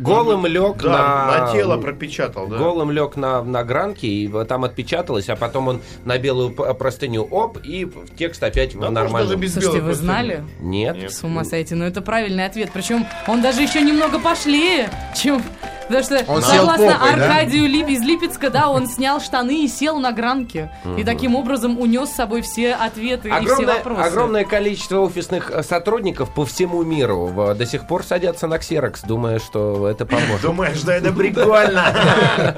Голым 0.00 0.46
лег 0.46 0.78
Да, 0.82 0.90
на... 0.90 1.46
на 1.46 1.52
тело 1.52 1.76
пропечатал, 1.76 2.46
да. 2.46 2.56
Голым 2.56 2.90
лег 2.90 3.16
на, 3.16 3.42
на 3.42 3.62
гранке, 3.64 4.06
и 4.08 4.44
там 4.44 4.64
отпечаталось, 4.64 5.28
а 5.28 5.36
потом 5.36 5.68
он 5.68 5.80
на 6.04 6.18
белую 6.18 6.50
п- 6.50 6.72
простыню 6.74 7.22
оп, 7.30 7.58
и 7.62 7.90
текст 8.16 8.42
опять 8.42 8.78
Да, 8.78 8.90
даже 8.90 9.36
без 9.36 9.52
Слушайте, 9.52 9.78
вы 9.80 9.86
простыни. 9.88 10.06
знали? 10.06 10.44
Нет. 10.60 10.96
Нет. 10.96 11.12
С 11.12 11.22
ума 11.22 11.44
сойти, 11.44 11.74
но 11.74 11.84
это 11.86 12.00
правильный 12.00 12.46
ответ. 12.46 12.70
Причем 12.72 13.06
он 13.28 13.42
даже 13.42 13.62
еще 13.62 13.82
немного 13.82 14.18
пошлее, 14.18 14.88
чем... 15.16 15.42
Потому 15.90 16.04
что, 16.04 16.32
Он 16.32 16.42
согласно 16.42 16.92
попой, 16.92 17.16
да? 17.16 17.24
Аркадию 17.24 17.68
Лип 17.68 17.88
из 17.88 18.00
Липецка, 18.02 18.50
да, 18.50 18.68
он 18.68 18.86
снял 18.86 19.20
штаны 19.20 19.64
и 19.64 19.68
сел 19.68 19.98
на 19.98 20.12
гранке. 20.12 20.70
И 20.96 21.02
таким 21.04 21.34
образом 21.34 21.78
унес 21.80 22.10
с 22.10 22.14
собой 22.14 22.42
все 22.42 22.74
ответы 22.74 23.28
и 23.28 23.30
все 23.32 23.38
Огромное, 23.40 23.74
вопросы. 23.76 24.00
огромное 24.02 24.44
количество 24.44 24.98
офисных 25.00 25.50
э, 25.50 25.62
сотрудников 25.64 26.32
по 26.32 26.46
всему 26.46 26.82
миру 26.84 27.26
в- 27.26 27.54
до 27.54 27.66
сих 27.66 27.86
пор 27.86 28.04
садятся 28.04 28.46
на 28.46 28.58
ксерокс, 28.58 29.02
думая, 29.02 29.38
что 29.40 29.88
это 29.88 30.06
поможет. 30.06 30.42
Думаешь, 30.42 30.80
да 30.82 30.94
это 30.94 31.12
прикольно. 31.12 32.54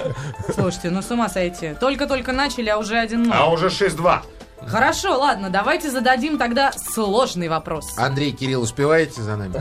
Слушайте, 0.55 0.91
ну 0.91 1.01
с 1.03 1.11
ума 1.11 1.29
сойти. 1.29 1.75
Только-только 1.81 2.33
начали, 2.33 2.69
а 2.69 2.77
уже 2.79 2.99
один. 2.99 3.33
А 3.33 3.49
уже 3.51 3.69
6-2. 3.69 4.21
Хорошо, 4.65 5.19
ладно, 5.19 5.51
давайте 5.51 5.91
зададим 5.91 6.39
тогда 6.39 6.71
сложный 6.73 7.49
вопрос. 7.49 7.99
Андрей, 7.99 8.31
Кирилл, 8.31 8.63
успеваете 8.63 9.21
за 9.21 9.37
нами? 9.37 9.55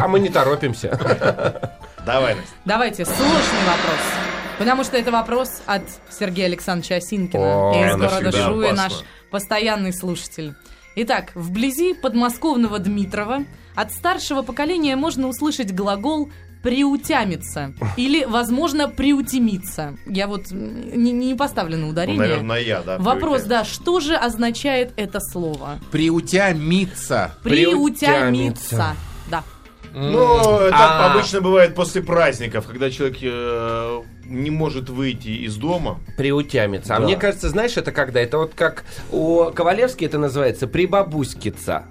А 0.00 0.08
мы 0.08 0.20
не 0.20 0.30
торопимся. 0.30 0.98
Давай, 2.12 2.34
Настя. 2.34 2.50
Давайте, 2.64 3.04
сложный 3.04 3.64
вопрос. 3.66 4.00
Потому 4.58 4.84
что 4.84 4.96
это 4.98 5.10
вопрос 5.10 5.62
от 5.66 5.82
Сергея 6.10 6.46
Александровича 6.46 6.96
Осинкина 6.96 7.70
О, 7.70 7.72
из 7.74 7.96
города 7.96 8.32
Жуя, 8.32 8.72
наш 8.74 8.92
постоянный 9.30 9.92
слушатель. 9.92 10.54
Итак, 10.96 11.30
вблизи 11.34 11.94
подмосковного 11.94 12.78
Дмитрова 12.78 13.44
от 13.74 13.92
старшего 13.92 14.42
поколения 14.42 14.96
можно 14.96 15.28
услышать 15.28 15.72
глагол 15.72 16.30
приутямиться 16.62 17.72
или, 17.96 18.24
возможно, 18.24 18.86
приутемиться. 18.88 19.96
Я 20.06 20.26
вот 20.26 20.50
не, 20.50 21.12
не 21.12 21.34
поставлю 21.34 21.78
на 21.78 21.84
Ну, 21.86 21.90
ударение. 21.92 22.18
наверное, 22.20 22.60
я, 22.60 22.82
да. 22.82 22.98
Вопрос, 22.98 23.44
да, 23.44 23.64
что 23.64 24.00
же 24.00 24.14
означает 24.14 24.92
это 24.96 25.20
слово? 25.20 25.78
Приутямиться. 25.90 27.34
Приутямиться. 27.42 28.76
Да. 28.76 28.96
Ну, 29.92 30.68
А. 30.72 31.12
обычно 31.12 31.40
бывает 31.40 31.74
после 31.74 32.02
праздников, 32.02 32.66
когда 32.66 32.90
человек 32.90 33.18
э, 33.22 34.02
не 34.24 34.50
может 34.50 34.88
выйти 34.88 35.28
из 35.28 35.56
дома. 35.56 35.98
Приутямится. 36.16 36.94
А 36.96 36.98
Да. 37.00 37.04
мне 37.04 37.16
кажется, 37.16 37.48
знаешь, 37.48 37.76
это 37.76 37.90
когда? 37.92 38.20
Это 38.20 38.38
вот 38.38 38.52
как 38.54 38.84
у 39.10 39.46
Ковалевски 39.52 40.04
это 40.04 40.18
называется 40.18 40.66
прибабуськица. 40.66 41.86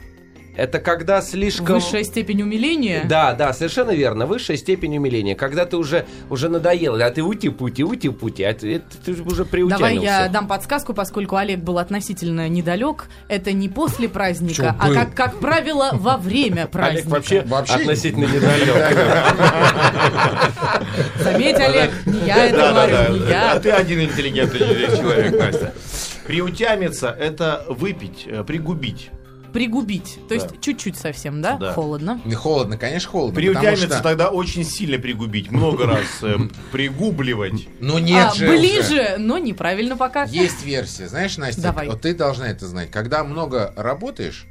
Это 0.59 0.79
когда 0.79 1.21
слишком... 1.21 1.75
Высшая 1.75 2.03
степень 2.03 2.41
умиления. 2.41 3.05
Да, 3.05 3.33
да, 3.33 3.53
совершенно 3.53 3.91
верно. 3.91 4.25
Высшая 4.25 4.57
степень 4.57 4.97
умиления. 4.97 5.33
Когда 5.33 5.65
ты 5.65 5.77
уже, 5.77 6.05
уже 6.29 6.49
надоел, 6.49 6.95
а 7.01 7.09
ты 7.09 7.23
ути-пути, 7.23 7.85
ути-пути, 7.85 8.43
а 8.43 8.53
ты, 8.53 8.81
ты 9.05 9.13
уже 9.23 9.45
приутямился. 9.45 9.79
Давай 9.79 9.97
я 9.99 10.27
дам 10.27 10.49
подсказку, 10.49 10.93
поскольку 10.93 11.37
Олег 11.37 11.59
был 11.59 11.77
относительно 11.77 12.49
недалек. 12.49 13.07
Это 13.29 13.53
не 13.53 13.69
после 13.69 14.09
праздника, 14.09 14.53
Чё, 14.53 14.75
а 14.77 14.93
как, 14.93 15.13
как 15.13 15.39
правило, 15.39 15.91
во 15.93 16.17
время 16.17 16.63
Олег 16.63 16.71
праздника. 16.71 17.09
вообще, 17.09 17.41
Вообще 17.43 17.75
относительно 17.75 18.25
недалек. 18.25 18.75
Заметь, 21.23 21.55
Олег, 21.55 21.91
не 22.05 22.27
я 22.27 22.45
это 22.47 22.57
говорю, 22.57 23.25
не 23.25 23.31
А 23.31 23.53
я. 23.53 23.59
ты 23.59 23.71
один 23.71 24.01
интеллигентный 24.01 24.59
человек, 24.59 25.39
Настя. 25.39 25.73
Приутямиться– 26.27 27.15
это 27.19 27.65
выпить, 27.69 28.25
э, 28.27 28.43
пригубить. 28.43 29.09
Пригубить. 29.53 30.17
То 30.27 30.33
есть 30.35 30.47
Да. 30.49 30.55
чуть-чуть 30.61 30.95
совсем, 30.97 31.41
да? 31.41 31.57
Да. 31.57 31.73
Холодно. 31.73 32.21
Не 32.25 32.35
Холодно, 32.35 32.77
конечно, 32.77 33.09
холодно. 33.09 33.35
потому 33.35 33.53
Приутямиться 33.59 33.95
что- 33.95 34.03
тогда 34.03 34.29
очень 34.29 34.63
сильно 34.63 34.97
пригубить, 34.99 35.51
много 35.51 35.85
раз 35.85 36.05
э, 36.21 36.35
пригубливать. 36.71 37.67
Ну 37.79 37.97
нет 37.97 38.29
А, 38.31 38.35
же 38.35 38.47
уже. 38.49 38.57
ближе, 38.57 39.15
но 39.17 39.37
неправильно 39.37 39.97
пока. 39.97 40.23
Есть 40.25 40.63
версия. 40.65 41.07
Знаешь, 41.07 41.37
Настя, 41.37 41.61
Давай. 41.61 41.87
вот 41.87 42.01
ты 42.01 42.13
должна 42.13 42.47
это 42.49 42.67
знать. 42.67 42.91
Когда 42.91 43.23
много 43.23 43.73
работаешь, 43.75 44.45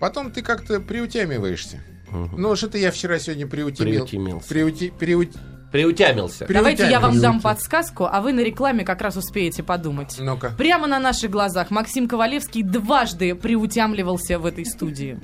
потом 0.00 0.30
ты 0.30 0.42
как-то 0.42 0.80
приутямиваешься. 0.80 1.80
Ну, 2.10 2.56
что-то 2.56 2.78
я 2.78 2.90
вчера 2.90 3.18
сегодня 3.18 3.46
приутемил. 3.46 4.06
Приутемился. 4.06 4.48
Приути- 4.54 4.92
приут- 4.98 5.36
Приутямился. 5.72 6.46
Давайте 6.48 6.88
я 6.88 7.00
вам 7.00 7.20
дам 7.20 7.40
подсказку, 7.40 8.08
а 8.10 8.20
вы 8.20 8.32
на 8.32 8.40
рекламе 8.40 8.84
как 8.84 9.02
раз 9.02 9.16
успеете 9.16 9.62
подумать. 9.62 10.16
Ну-ка. 10.18 10.52
Прямо 10.56 10.86
на 10.86 10.98
наших 10.98 11.30
глазах 11.30 11.70
Максим 11.70 12.08
Ковалевский 12.08 12.62
дважды 12.62 13.34
приутямливался 13.34 14.38
в 14.38 14.46
этой 14.46 14.64
студии. 14.64 15.18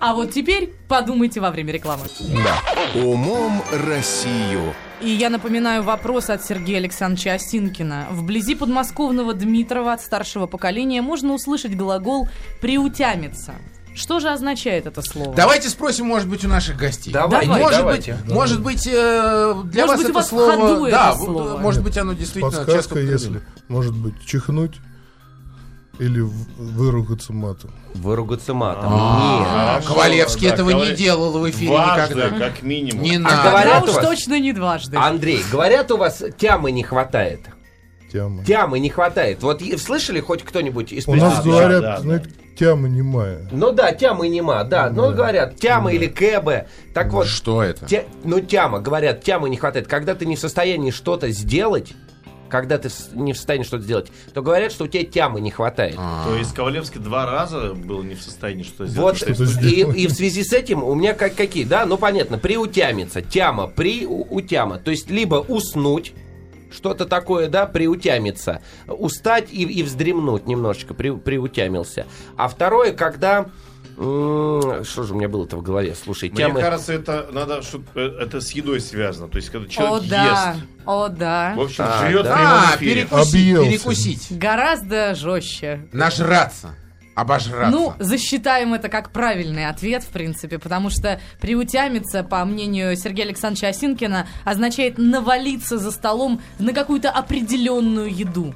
А 0.00 0.14
вот 0.14 0.32
теперь 0.32 0.72
подумайте 0.88 1.40
во 1.40 1.50
время 1.50 1.72
рекламы. 1.72 2.04
Умом 2.94 3.62
Россию. 3.72 4.74
И 5.00 5.10
я 5.10 5.28
напоминаю 5.28 5.82
вопрос 5.82 6.30
от 6.30 6.42
Сергея 6.42 6.78
Александровича 6.78 7.34
Осинкина. 7.34 8.06
Вблизи 8.10 8.54
подмосковного 8.54 9.34
Дмитрова 9.34 9.92
от 9.92 10.00
старшего 10.00 10.46
поколения 10.46 11.02
можно 11.02 11.34
услышать 11.34 11.76
глагол 11.76 12.28
«приутямиться». 12.60 13.54
Что 13.96 14.20
же 14.20 14.28
означает 14.28 14.86
это 14.86 15.00
слово? 15.02 15.34
Давайте 15.34 15.68
спросим, 15.70 16.06
может 16.06 16.28
быть, 16.28 16.44
у 16.44 16.48
наших 16.48 16.76
гостей. 16.76 17.12
Давайте, 17.12 17.48
может 17.48 17.78
давайте. 17.78 18.14
быть, 18.14 18.32
может 18.34 18.60
быть, 18.62 18.86
э, 18.86 19.54
для 19.64 19.86
Может 19.86 19.96
вас 19.96 20.06
быть, 20.06 20.14
у 20.14 20.18
это 20.18 20.28
слово, 20.28 20.52
ходу 20.52 20.90
да, 20.90 21.10
это 21.10 21.18
слово. 21.24 21.58
может 21.58 21.82
быть, 21.82 21.96
оно 21.96 22.12
действительно 22.12 22.50
часто 22.52 22.66
Подсказка, 22.66 22.98
если, 23.00 23.14
употребляли. 23.38 23.44
может 23.68 23.94
быть, 23.96 24.14
чихнуть 24.26 24.74
или 25.98 26.20
выругаться 26.20 27.32
матом. 27.32 27.70
Выругаться 27.94 28.52
матом. 28.52 28.90
А, 28.92 29.80
Нет. 29.80 29.88
Да, 29.88 30.46
этого 30.48 30.70
не 30.70 30.92
делал 30.94 31.32
в 31.38 31.48
эфире 31.50 31.68
Дважды, 31.70 32.14
никогда. 32.16 32.38
как 32.38 32.62
минимум. 32.62 33.02
Не 33.02 33.16
А 33.16 33.20
надо. 33.20 33.48
говорят 33.50 33.80
Да 33.80 33.86
у 33.86 33.88
уж 33.88 33.96
вас- 33.96 34.04
точно 34.04 34.38
не 34.38 34.52
дважды. 34.52 34.96
Андрей, 34.98 35.42
говорят, 35.50 35.90
у 35.90 35.96
вас 35.96 36.22
тямы 36.36 36.70
не 36.70 36.82
хватает. 36.82 37.40
Тяма. 38.12 38.44
Тямы 38.44 38.78
не 38.78 38.88
хватает. 38.90 39.42
Вот 39.42 39.60
и- 39.62 39.76
слышали 39.76 40.20
хоть 40.20 40.42
кто-нибудь 40.42 40.92
из 40.92 41.06
У 41.08 41.14
нас 41.14 41.44
говорят, 41.44 41.82
да, 41.82 41.96
да. 41.96 42.00
знаете, 42.00 42.30
тяма 42.58 42.88
немая. 42.88 43.48
Ну 43.50 43.72
да, 43.72 43.92
тямы 43.92 44.28
нема, 44.28 44.62
да. 44.64 44.90
Ну 44.90 45.12
говорят, 45.12 45.56
тяма 45.56 45.92
или 45.92 46.06
кэбе. 46.06 46.68
Так 46.94 47.12
вот, 47.12 47.26
Что 47.26 47.62
это? 47.62 47.84
тя- 47.86 48.04
ну 48.24 48.40
тяма, 48.40 48.80
говорят, 48.80 49.22
тямы 49.22 49.48
не 49.50 49.56
хватает. 49.56 49.86
Когда 49.88 50.14
ты 50.14 50.24
не 50.26 50.36
в 50.36 50.40
состоянии 50.40 50.90
что-то 50.90 51.30
сделать, 51.30 51.92
когда 52.48 52.78
ты 52.78 52.88
не 53.14 53.32
в 53.32 53.36
состоянии 53.36 53.64
что-то 53.66 53.82
сделать, 53.82 54.06
то 54.32 54.40
говорят, 54.40 54.70
что 54.70 54.84
у 54.84 54.86
тебя 54.86 55.04
тямы 55.04 55.40
не 55.40 55.50
хватает. 55.50 55.96
А. 55.98 56.24
То 56.28 56.36
есть 56.36 56.54
Ковалевский 56.54 57.00
два 57.00 57.26
раза 57.26 57.74
был 57.74 58.04
не 58.04 58.14
в 58.14 58.22
состоянии 58.22 58.62
что-то 58.62 58.84
Вот, 58.92 59.16
сделать. 59.18 59.34
Что-то 59.36 59.42
и, 59.42 59.46
сделать. 59.46 59.96
и 59.96 60.06
в 60.06 60.12
связи 60.12 60.44
с 60.44 60.52
этим 60.52 60.84
у 60.84 60.94
меня 60.94 61.12
как 61.14 61.34
какие, 61.34 61.64
да, 61.64 61.84
ну 61.86 61.98
понятно, 61.98 62.38
приутямиться, 62.38 63.20
тяма, 63.20 63.66
приутяма, 63.66 64.78
то 64.78 64.92
есть 64.92 65.10
либо 65.10 65.36
уснуть, 65.36 66.12
что-то 66.76 67.06
такое, 67.06 67.48
да, 67.48 67.66
приутямиться, 67.66 68.60
устать 68.86 69.50
и, 69.50 69.62
и 69.62 69.82
вздремнуть 69.82 70.46
немножечко, 70.46 70.94
при, 70.94 71.10
приутямился. 71.10 72.06
А 72.36 72.48
второе, 72.48 72.92
когда, 72.92 73.46
что 73.94 74.84
же 74.84 75.14
у 75.14 75.16
меня 75.16 75.28
было-то 75.28 75.56
в 75.56 75.62
голове, 75.62 75.94
слушай, 75.94 76.28
Мне 76.28 76.38
тямы... 76.38 76.60
кажется, 76.60 76.92
это 76.92 77.28
надо, 77.32 77.62
что 77.62 77.80
это 77.94 78.40
с 78.40 78.50
едой 78.52 78.80
связано. 78.80 79.28
То 79.28 79.36
есть, 79.36 79.50
когда 79.50 79.66
О, 79.66 79.70
человек 79.70 80.08
да, 80.10 80.24
ест, 80.52 80.66
о, 80.84 81.08
да. 81.08 81.54
в 81.56 81.60
общем, 81.60 81.84
А, 81.88 82.06
живет 82.06 82.24
да. 82.24 82.32
в 82.32 82.36
прямом 82.36 82.60
А, 82.72 82.76
перекусить, 82.76 83.32
перекусить. 83.70 84.38
Гораздо 84.38 85.14
жестче. 85.14 85.88
Нажраться. 85.92 86.74
Обожраться. 87.16 87.70
Ну, 87.76 87.94
засчитаем 87.98 88.74
это 88.74 88.88
как 88.90 89.10
правильный 89.10 89.66
ответ, 89.66 90.04
в 90.04 90.08
принципе, 90.08 90.58
потому 90.58 90.90
что 90.90 91.18
приутямиться, 91.40 92.22
по 92.22 92.44
мнению 92.44 92.94
Сергея 92.94 93.26
Александровича 93.26 93.68
Осинкина, 93.68 94.26
означает 94.44 94.98
навалиться 94.98 95.78
за 95.78 95.90
столом 95.90 96.40
на 96.58 96.72
какую-то 96.74 97.10
определенную 97.10 98.14
еду. 98.14 98.54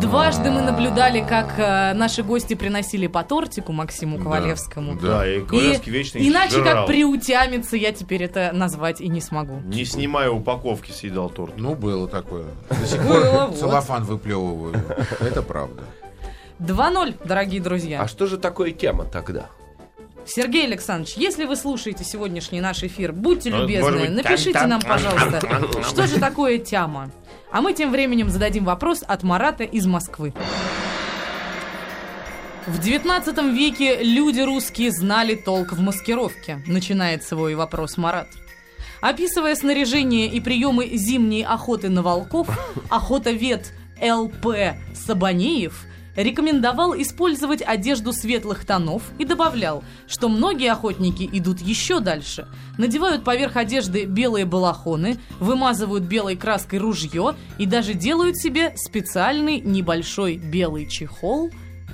Дважды 0.00 0.50
мы 0.50 0.62
наблюдали, 0.62 1.20
как 1.28 1.58
э, 1.58 1.92
наши 1.92 2.22
гости 2.22 2.54
приносили 2.54 3.06
по 3.06 3.22
тортику 3.22 3.72
Максиму 3.72 4.18
Ковалевскому. 4.18 4.98
Да, 4.98 5.28
и 5.28 5.40
И 5.40 5.44
Ковалевский 5.44 5.92
вечно 5.92 6.16
их 6.18 6.26
иначе 6.26 6.52
жрал. 6.62 6.64
как 6.64 6.86
приутямиться 6.86 7.76
я 7.76 7.92
теперь 7.92 8.22
это 8.22 8.50
назвать 8.54 9.02
и 9.02 9.08
не 9.08 9.20
смогу. 9.20 9.60
Не 9.66 9.84
снимая 9.84 10.30
упаковки, 10.30 10.90
съедал 10.90 11.28
торт. 11.28 11.52
Ну, 11.58 11.74
было 11.74 12.08
такое. 12.08 12.46
До 12.70 12.86
сих 12.86 13.02
пор 13.06 13.52
целлофан 13.58 14.04
выплевываю. 14.04 14.74
Это 15.20 15.42
правда. 15.42 15.82
2-0, 16.60 17.26
дорогие 17.26 17.60
друзья. 17.60 18.02
А 18.02 18.08
что 18.08 18.26
же 18.26 18.38
такое 18.38 18.72
тема 18.72 19.04
тогда? 19.04 19.46
Сергей 20.26 20.66
Александрович, 20.66 21.14
если 21.16 21.46
вы 21.46 21.56
слушаете 21.56 22.04
сегодняшний 22.04 22.60
наш 22.60 22.82
эфир, 22.82 23.12
будьте 23.12 23.50
Ну, 23.50 23.62
любезны, 23.62 24.00
быть, 24.00 24.10
напишите 24.10 24.66
нам, 24.66 24.82
пожалуйста, 24.82 25.40
что 25.88 26.06
же 26.06 26.18
такое 26.18 26.58
тяма? 26.58 27.10
А 27.50 27.62
мы 27.62 27.72
тем 27.72 27.90
временем 27.90 28.28
зададим 28.28 28.64
вопрос 28.64 29.02
от 29.06 29.22
Марата 29.22 29.64
из 29.64 29.86
Москвы. 29.86 30.34
В 32.66 32.78
19 32.78 33.38
веке 33.54 34.02
люди 34.02 34.40
русские 34.40 34.90
знали 34.90 35.34
толк 35.34 35.72
в 35.72 35.80
маскировке, 35.80 36.62
начинает 36.66 37.24
свой 37.24 37.54
вопрос 37.54 37.96
Марат. 37.96 38.28
Описывая 39.00 39.54
снаряжение 39.54 40.26
и 40.26 40.40
приемы 40.40 40.88
зимней 40.88 41.44
охоты 41.44 41.88
на 41.88 42.02
волков, 42.02 42.48
охотовед 42.90 43.72
Л.П. 44.00 44.78
Сабанеев 44.94 45.87
рекомендовал 46.18 46.94
использовать 47.00 47.62
одежду 47.62 48.12
светлых 48.12 48.64
тонов 48.64 49.02
и 49.18 49.24
добавлял, 49.24 49.84
что 50.08 50.28
многие 50.28 50.72
охотники 50.72 51.28
идут 51.32 51.60
еще 51.60 52.00
дальше. 52.00 52.48
Надевают 52.76 53.24
поверх 53.24 53.56
одежды 53.56 54.04
белые 54.04 54.44
балахоны, 54.44 55.18
вымазывают 55.38 56.04
белой 56.04 56.36
краской 56.36 56.80
ружье 56.80 57.36
и 57.58 57.66
даже 57.66 57.94
делают 57.94 58.36
себе 58.36 58.74
специальный 58.76 59.60
небольшой 59.60 60.36
белый 60.36 60.88
чехол. 60.88 61.50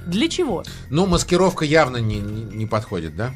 Для 0.06 0.28
чего? 0.28 0.64
Ну, 0.90 1.06
маскировка 1.06 1.64
явно 1.64 1.98
не, 1.98 2.16
не, 2.16 2.44
не 2.44 2.66
подходит, 2.66 3.16
да? 3.16 3.32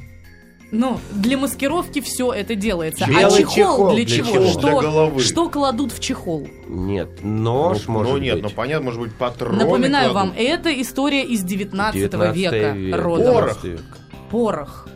Ну, 0.71 1.01
для 1.13 1.39
маскировки 1.39 2.01
все 2.01 2.31
это 2.33 2.55
делается. 2.55 3.05
а 3.07 3.09
Белый 3.09 3.39
чехол, 3.39 3.55
чехол 3.55 3.95
для 3.95 4.05
для 4.05 4.17
чего? 4.17 4.33
чего? 4.33 4.47
Что, 4.49 4.61
Для 4.61 4.91
головы. 4.91 5.21
что 5.21 5.49
кладут 5.49 5.93
в 5.93 6.01
чехол? 6.01 6.47
Нет, 6.69 7.09
нож, 7.25 7.87
ну, 7.87 7.95
может 7.95 8.13
ну, 8.13 8.19
нет, 8.19 8.35
быть. 8.35 8.43
ну 8.45 8.51
понятно, 8.51 8.85
может 8.85 9.01
быть, 9.01 9.15
патроны 9.15 9.65
Напоминаю 9.65 10.11
кладут. 10.11 10.33
вам, 10.33 10.39
это 10.39 10.81
история 10.83 11.25
из 11.25 11.43
19, 11.43 11.95
19 11.99 12.37
века 12.37 12.71
век, 12.73 12.97
родом. 12.97 13.25
19 13.37 13.65
век. 13.65 13.81
Порох. 14.31 14.89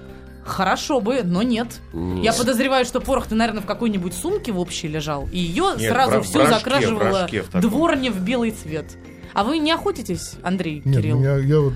Хорошо 0.45 1.01
бы, 1.01 1.23
но 1.25 1.43
нет. 1.43 1.81
Нет. 1.95 2.25
Я 2.25 2.33
подозреваю, 2.33 2.85
что 2.85 3.01
порох-то, 3.01 3.35
наверное, 3.35 3.63
в 3.63 3.67
какой-нибудь 3.67 4.13
сумке 4.13 4.53
в 4.53 4.59
общей 4.59 4.89
лежал, 4.89 5.29
и 5.33 5.39
ее 5.39 5.71
Нет, 5.79 5.91
сразу 5.91 6.21
все 6.23 6.45
в 6.45 6.49
закрашивала 6.51 7.21
рожке 7.23 7.43
в 7.43 7.47
таком. 7.47 7.61
дворня 7.63 8.11
в 8.11 8.21
белый 8.21 8.51
цвет. 8.51 8.87
А 9.33 9.45
вы 9.45 9.59
не 9.59 9.73
охотитесь, 9.73 10.35
Андрей 10.43 10.83
Нет, 10.85 10.97
Кирилл? 11.01 11.19
меня, 11.19 11.37
я 11.37 11.61
вот 11.61 11.75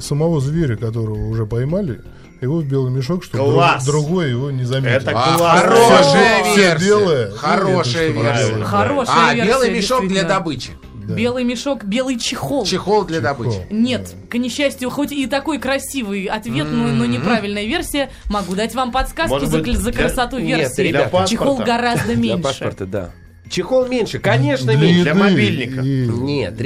самого 0.00 0.40
зверя, 0.40 0.76
которого 0.76 1.26
уже 1.26 1.46
поймали, 1.46 2.00
его 2.40 2.58
в 2.58 2.64
белый 2.64 2.90
мешок, 2.92 3.24
чтобы 3.24 3.44
Класс! 3.52 3.84
друг- 3.84 4.02
другой 4.04 4.30
его 4.30 4.50
не 4.50 4.64
заметил. 4.64 4.96
Это 4.96 5.10
А, 5.14 5.36
классно. 5.36 5.60
хорошая 5.70 6.44
Все 6.44 6.56
версия. 6.56 6.86
белое. 6.86 7.30
Хорошая 7.32 8.08
Ну, 8.12 8.22
версия. 8.22 8.40
правильно. 8.46 8.64
Хорошая 8.66 9.16
А, 9.30 9.34
версия, 9.34 9.48
белый 9.50 9.70
мешок 9.70 10.00
для 10.00 10.08
действительно. 10.08 10.28
добычи. 10.28 10.70
Да. 11.06 11.14
Белый 11.14 11.44
мешок, 11.44 11.84
белый 11.84 12.18
чехол. 12.18 12.64
Чехол 12.66 13.04
для 13.04 13.20
Чехол. 13.20 13.44
добычи. 13.44 13.66
Нет, 13.70 14.12
к 14.28 14.34
несчастью, 14.38 14.90
хоть 14.90 15.12
и 15.12 15.26
такой 15.28 15.60
красивый 15.60 16.24
ответ, 16.24 16.66
но, 16.68 16.88
но 16.88 17.04
неправильная 17.04 17.64
версия, 17.64 18.10
могу 18.28 18.56
дать 18.56 18.74
вам 18.74 18.90
подсказку 18.90 19.34
Может 19.34 19.50
за, 19.50 19.58
быть, 19.58 19.78
за 19.78 19.92
для- 19.92 20.02
красоту 20.02 20.38
Нет, 20.40 20.58
версии. 20.58 20.82
ребята. 20.82 21.16
Для 21.16 21.26
Чехол 21.28 21.58
гораздо 21.58 22.06
Для 22.06 22.16
меньше. 22.16 22.42
паспорта, 22.42 22.86
да. 22.86 23.10
Чехол 23.48 23.86
меньше, 23.86 24.18
конечно, 24.18 24.72
Для 24.72 24.80
меньше. 24.80 25.02
Для 25.02 25.14
мобильника. 25.14 25.80
и- 25.80 26.06
Нет, 26.08 26.56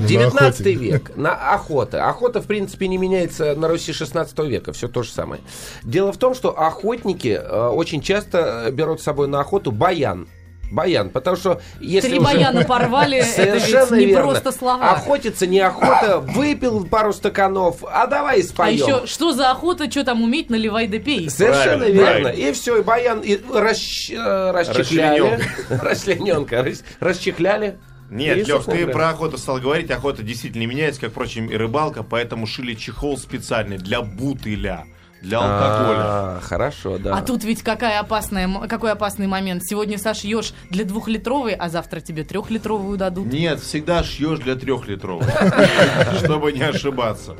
на 0.00 0.06
19 0.06 0.60
охоте. 0.60 0.74
век, 0.74 1.12
на 1.16 1.34
охота. 1.54 2.08
Охота, 2.08 2.40
в 2.40 2.46
принципе, 2.46 2.88
не 2.88 2.98
меняется 2.98 3.54
на 3.54 3.68
Руси 3.68 3.92
16 3.92 4.38
века, 4.48 4.72
все 4.72 4.88
то 4.88 5.02
же 5.02 5.10
самое. 5.10 5.40
Дело 5.82 6.12
в 6.12 6.16
том, 6.16 6.34
что 6.34 6.58
охотники 6.58 7.28
э, 7.40 7.68
очень 7.68 8.00
часто 8.00 8.64
э, 8.66 8.70
берут 8.72 9.00
с 9.00 9.04
собой 9.04 9.28
на 9.28 9.40
охоту 9.40 9.70
баян. 9.72 10.28
Баян, 10.72 11.10
потому 11.10 11.36
что 11.36 11.60
если 11.80 12.08
Три 12.08 12.18
уже- 12.18 12.24
баяна 12.24 12.64
порвали, 12.66 13.18
это 13.18 13.60
Совершенно 13.60 13.94
не 13.96 14.06
верно. 14.06 14.22
просто 14.30 14.52
слова. 14.52 14.90
Охотиться 14.92 15.46
не 15.46 15.60
охота, 15.60 16.18
выпил 16.20 16.86
пару 16.86 17.12
стаканов, 17.12 17.84
а 17.86 18.06
давай 18.06 18.40
А 18.40 18.42
споем. 18.44 18.74
еще, 18.76 19.06
что 19.06 19.32
за 19.32 19.50
охота, 19.50 19.90
что 19.90 20.02
там 20.04 20.22
уметь, 20.22 20.48
наливай 20.48 20.86
да 20.86 20.98
пей. 20.98 21.28
Совершенно 21.28 21.78
Правильно, 21.78 21.94
верно. 21.94 22.20
правильно. 22.22 22.28
И 22.48 22.52
все, 22.52 22.78
и 22.78 22.82
баян 22.82 23.20
и 23.20 23.36
расщ- 23.36 24.14
э, 24.16 24.50
расчехляли. 24.52 25.40
Расчлененка. 25.68 26.62
рас- 26.62 26.82
Расчехляли. 27.00 27.78
Нет, 28.10 28.36
Лев, 28.38 28.46
собственно 28.48 28.76
ты 28.78 28.86
про 28.88 29.08
охоту 29.10 29.38
стал 29.38 29.58
говорить, 29.58 29.90
охота 29.90 30.22
действительно 30.22 30.60
не 30.60 30.66
меняется, 30.66 31.00
как, 31.00 31.10
впрочем, 31.12 31.46
и 31.46 31.54
рыбалка, 31.56 32.02
поэтому 32.02 32.46
шили 32.46 32.74
чехол 32.74 33.16
специальный 33.16 33.78
для 33.78 34.02
бутыля, 34.02 34.84
для 35.22 35.38
алкоголя. 35.38 35.98
А, 36.04 36.40
Хорошо, 36.42 36.98
да. 36.98 37.16
А 37.16 37.22
тут 37.22 37.44
ведь 37.44 37.62
какая 37.62 38.00
опасная, 38.00 38.48
какой 38.68 38.92
опасный 38.92 39.26
момент. 39.26 39.62
Сегодня 39.64 39.98
сошьешь 39.98 40.52
для 40.70 40.84
двухлитровой, 40.84 41.54
а 41.54 41.68
завтра 41.68 42.00
тебе 42.00 42.24
трехлитровую 42.24 42.98
дадут. 42.98 43.26
Нет, 43.32 43.60
всегда 43.60 44.02
шьешь 44.02 44.40
для 44.40 44.56
трехлитровых, 44.56 45.26
чтобы 46.24 46.52
не 46.52 46.62
ошибаться. 46.62 47.36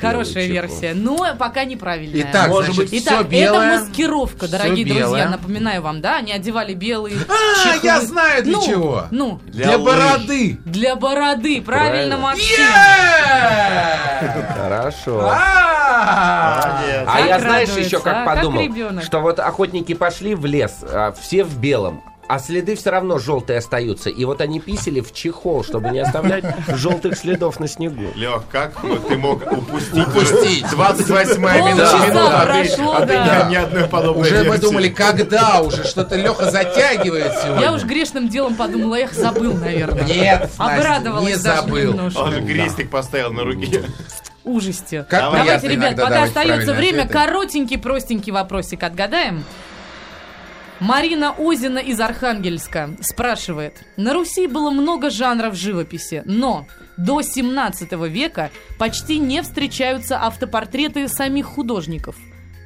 Хорошая 0.00 0.46
версия, 0.46 0.94
но 0.94 1.34
пока 1.36 1.64
неправильная. 1.64 2.22
Итак, 2.30 2.48
Может 2.48 2.74
значит, 2.74 2.90
быть, 2.92 3.02
Итак, 3.02 3.20
все 3.20 3.28
белое. 3.28 3.72
это 3.74 3.84
маскировка, 3.86 4.48
дорогие 4.48 4.84
друзья. 4.84 5.04
белое. 5.06 5.28
Напоминаю 5.28 5.82
вам, 5.82 6.00
да, 6.00 6.16
они 6.18 6.32
одевали 6.32 6.74
белые 6.74 7.16
А, 7.28 7.64
чехлы. 7.64 7.80
я 7.86 8.00
знаю 8.02 8.44
для 8.44 8.52
Ну, 8.56 8.62
чего. 8.66 9.04
Ну, 9.10 9.40
Для, 9.46 9.76
бороды. 9.78 10.58
для 10.64 10.94
бороды, 10.94 11.60
правильно, 11.62 12.16
Правильно. 12.16 12.16
Максим? 12.18 12.64
Хорошо. 14.62 15.28
А! 15.32 17.07
А 17.08 17.16
Как 17.18 17.26
я 17.28 17.40
знаешь 17.40 17.68
радуется, 17.68 17.80
еще 17.80 17.96
а? 17.98 18.00
как 18.00 18.14
Как 18.14 18.36
подумал, 18.36 18.62
ребенок. 18.62 19.04
что 19.04 19.20
вот 19.20 19.38
охотники 19.40 19.94
пошли 19.94 20.34
в 20.34 20.44
лес, 20.46 20.76
а, 20.82 21.12
все 21.12 21.44
в 21.44 21.58
белом, 21.58 22.02
А 22.30 22.38
следы 22.38 22.76
все 22.76 22.90
равно 22.90 23.18
желтые 23.18 23.58
остаются. 23.58 24.10
И 24.10 24.22
вот 24.26 24.42
они 24.42 24.60
писали 24.60 25.00
в 25.00 25.14
чехол, 25.14 25.64
чтобы 25.64 25.88
не 25.88 26.00
оставлять 26.00 26.44
желтых 26.68 27.16
следов 27.16 27.58
на 27.58 27.66
снегу. 27.68 28.02
Лех, 28.16 28.42
как 28.52 28.74
ты 29.08 29.16
мог 29.16 29.50
упустить? 29.50 30.06
Упустить. 30.06 30.66
28 30.70 31.40
Полчаса 31.42 31.64
минута. 31.64 32.06
минута, 32.06 32.42
а 32.42 32.44
ты- 32.62 32.68
прошло, 32.68 32.92
а 32.92 33.00
ты 33.00 33.06
да. 33.06 33.44
ни- 33.46 33.50
ни 33.52 33.56
одной 33.56 33.84
подобной 33.88 34.22
Уже 34.28 34.36
мы 34.40 34.44
версии. 34.44 34.60
думали, 34.60 34.88
когда 34.90 35.62
уже 35.62 35.84
что-то 35.84 36.16
Леха 36.16 36.50
затягивает 36.50 37.32
сегодня. 37.42 37.62
Я 37.62 37.72
уж 37.72 37.84
грешным 37.84 38.28
делом 38.28 38.56
подумала, 38.56 38.96
эх, 38.96 39.14
забыл, 39.14 39.54
наверное. 39.54 40.04
Нет, 40.04 40.50
Обрадовалась 40.58 41.28
не 41.28 41.34
забыл. 41.36 41.98
Он 42.14 42.30
же 42.34 42.42
крестик 42.42 42.90
поставил 42.90 43.32
на 43.32 43.44
руке. 43.44 43.84
Ужасти. 44.48 45.04
Как 45.08 45.20
Давай. 45.20 45.42
Давайте, 45.42 45.68
ребят, 45.68 45.92
иногда 45.92 46.04
пока 46.04 46.22
остается 46.24 46.72
время, 46.74 47.02
ответы. 47.02 47.12
коротенький, 47.12 47.78
простенький 47.78 48.32
вопросик 48.32 48.82
отгадаем. 48.82 49.44
Марина 50.80 51.34
Озина 51.36 51.78
из 51.78 52.00
Архангельска 52.00 52.90
спрашивает. 53.00 53.74
На 53.96 54.14
Руси 54.14 54.46
было 54.46 54.70
много 54.70 55.10
жанров 55.10 55.54
живописи, 55.54 56.22
но 56.24 56.66
до 56.96 57.22
17 57.22 57.92
века 58.08 58.50
почти 58.78 59.18
не 59.18 59.42
встречаются 59.42 60.22
автопортреты 60.22 61.08
самих 61.08 61.46
художников. 61.46 62.16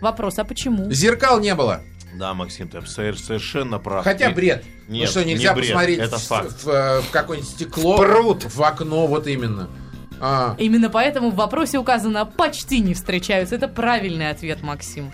Вопрос, 0.01 0.39
а 0.39 0.45
почему? 0.45 0.91
Зеркал 0.91 1.41
не 1.41 1.55
было. 1.55 1.83
Да, 2.15 2.35
Максим, 2.35 2.69
ты 2.69 2.85
совершенно 2.85 3.79
прав. 3.79 4.05
Хотя 4.05 4.31
бред. 4.31 4.65
Нет, 4.89 5.07
ну 5.07 5.11
что, 5.11 5.25
нельзя 5.25 5.51
не 5.51 5.55
бред, 5.55 5.69
посмотреть 5.69 5.99
это 5.99 6.19
в, 6.19 6.23
факт. 6.23 6.65
в, 6.65 6.69
э, 6.69 7.01
в 7.01 7.11
какое-нибудь 7.11 7.51
стекло, 7.51 7.97
Пруд. 7.97 8.45
в 8.45 8.62
окно, 8.62 9.07
вот 9.07 9.27
именно. 9.27 9.71
А, 10.25 10.55
Именно 10.57 10.88
поэтому 10.88 11.31
в 11.31 11.35
вопросе 11.35 11.79
указано 11.79 12.25
«почти 12.25 12.79
не 12.79 12.95
встречаются». 12.95 13.57
Это 13.57 13.67
правильный 13.67 14.31
ответ, 14.31 14.62
Максим. 14.62 15.12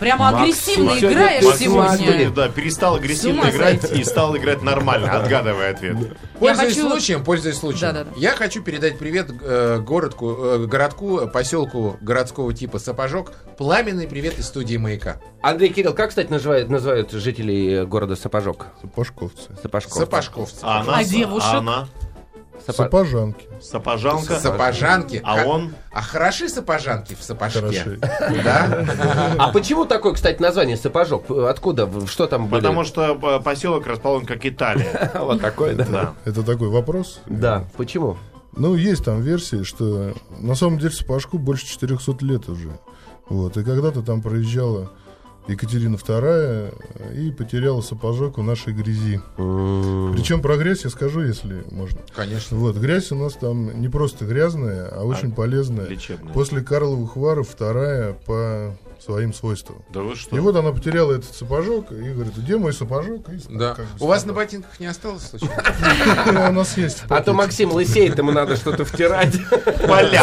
Прямо 0.00 0.30
Максим, 0.30 0.42
агрессивно 0.44 0.90
сегодня 0.96 1.08
играешь 1.12 1.44
Максим 1.44 1.72
сегодня. 1.72 1.98
сегодня- 1.98 2.30
Да, 2.30 2.48
перестал 2.48 2.94
агрессивно 2.94 3.50
играть 3.50 3.90
и 3.92 4.04
стал 4.04 4.36
играть 4.36 4.62
нормально, 4.62 5.10
отгадывая 5.12 5.72
ответ. 5.72 5.96
Пользуясь 6.38 6.76
хочу- 6.76 6.88
случаем, 6.88 7.24
пользуясь 7.24 7.56
случаем, 7.56 7.92
Да-да-да. 7.94 8.10
я 8.16 8.30
хочу 8.30 8.62
передать 8.62 8.96
привет 8.96 9.28
э, 9.42 9.80
городку, 9.80 10.36
э, 10.40 10.66
городку, 10.66 11.26
поселку 11.26 11.96
городского 12.00 12.54
типа 12.54 12.78
Сапожок. 12.78 13.32
Пламенный 13.58 14.06
привет 14.06 14.38
из 14.38 14.46
студии 14.46 14.76
«Маяка». 14.76 15.16
Андрей 15.42 15.70
Кирилл, 15.70 15.92
как, 15.94 16.10
кстати, 16.10 16.30
называют, 16.30 16.68
называют 16.70 17.10
жителей 17.10 17.84
города 17.84 18.14
Сапожок? 18.14 18.68
Сапожковцы. 18.80 19.56
Сапожков. 19.60 19.98
Сапожковцы. 19.98 20.58
А 20.62 20.80
она, 20.82 20.98
А 20.98 21.04
девушек? 21.04 21.48
а 21.52 21.58
она 21.58 21.88
Сапо- 22.68 22.84
Сапожанки. 22.84 23.46
сапожанка. 23.60 24.38
Сапожанки. 24.38 25.20
А 25.24 25.44
он? 25.46 25.74
А 25.90 26.02
хороши 26.02 26.48
сапожанки 26.48 27.14
в 27.14 27.22
сапожке? 27.22 27.60
Хороши. 27.60 27.98
Да? 28.44 28.86
А 29.38 29.52
почему 29.52 29.84
такое, 29.86 30.12
кстати, 30.12 30.40
название 30.40 30.76
Сапожок? 30.76 31.30
Откуда? 31.30 31.88
Что 32.06 32.26
там 32.26 32.48
были? 32.48 32.60
Потому 32.60 32.84
что 32.84 33.18
э, 33.20 33.40
поселок 33.42 33.86
расположен 33.86 34.26
как 34.26 34.44
Италия. 34.44 35.10
Вот 35.18 35.40
такой, 35.40 35.74
да? 35.74 35.84
Да. 35.84 36.14
Это 36.24 36.42
такой 36.42 36.68
вопрос? 36.68 37.20
Да, 37.26 37.64
почему? 37.76 38.16
Ну, 38.56 38.74
есть 38.74 39.04
там 39.04 39.22
версии, 39.22 39.62
что 39.62 40.12
на 40.38 40.54
самом 40.54 40.78
деле 40.78 40.92
Сапожку 40.92 41.38
больше 41.38 41.66
400 41.66 42.16
лет 42.24 42.48
уже. 42.48 42.70
Вот. 43.28 43.56
И 43.56 43.64
когда-то 43.64 44.02
там 44.02 44.20
проезжала 44.22 44.90
Екатерина 45.48 45.96
II 45.96 47.16
и 47.16 47.30
потеряла 47.32 47.80
сапожок 47.80 48.38
в 48.38 48.42
нашей 48.42 48.72
грязи. 48.74 49.20
Причем 49.36 50.42
про 50.42 50.56
грязь 50.56 50.84
я 50.84 50.90
скажу, 50.90 51.22
если 51.22 51.64
можно. 51.70 51.98
Конечно. 52.14 52.56
Вот, 52.58 52.76
грязь 52.76 53.10
у 53.12 53.16
нас 53.16 53.34
там 53.34 53.80
не 53.80 53.88
просто 53.88 54.26
грязная, 54.26 54.88
а 54.88 55.04
очень 55.04 55.32
полезная. 55.32 55.86
Лечебная. 55.86 56.32
После 56.32 56.62
Карловых 56.62 57.16
варов 57.16 57.48
вторая 57.48 58.12
по 58.12 58.76
своим 59.08 59.32
свойствам. 59.32 59.82
Да 59.88 60.00
вы 60.02 60.14
что? 60.16 60.36
И 60.36 60.38
вот 60.38 60.54
она 60.54 60.70
потеряла 60.70 61.12
этот 61.14 61.34
сапожок 61.34 61.92
и 61.92 62.10
говорит, 62.12 62.36
где 62.36 62.58
мой 62.58 62.74
сапожок? 62.74 63.26
И 63.30 63.40
Да. 63.56 63.74
как 63.74 63.86
бы 63.86 64.04
У 64.04 64.06
вас 64.06 64.26
на 64.26 64.34
ботинках 64.34 64.78
не 64.78 64.84
осталось 64.86 65.22
случайно? 65.30 65.62
Ну, 66.30 66.48
У 66.50 66.52
нас 66.52 66.76
есть. 66.76 67.04
А 67.08 67.22
то. 67.22 67.32
Максим 67.32 67.72
лысеет, 67.72 68.18
ему 68.18 68.32
надо 68.32 68.56
что-то 68.56 68.84
втирать. 68.84 69.34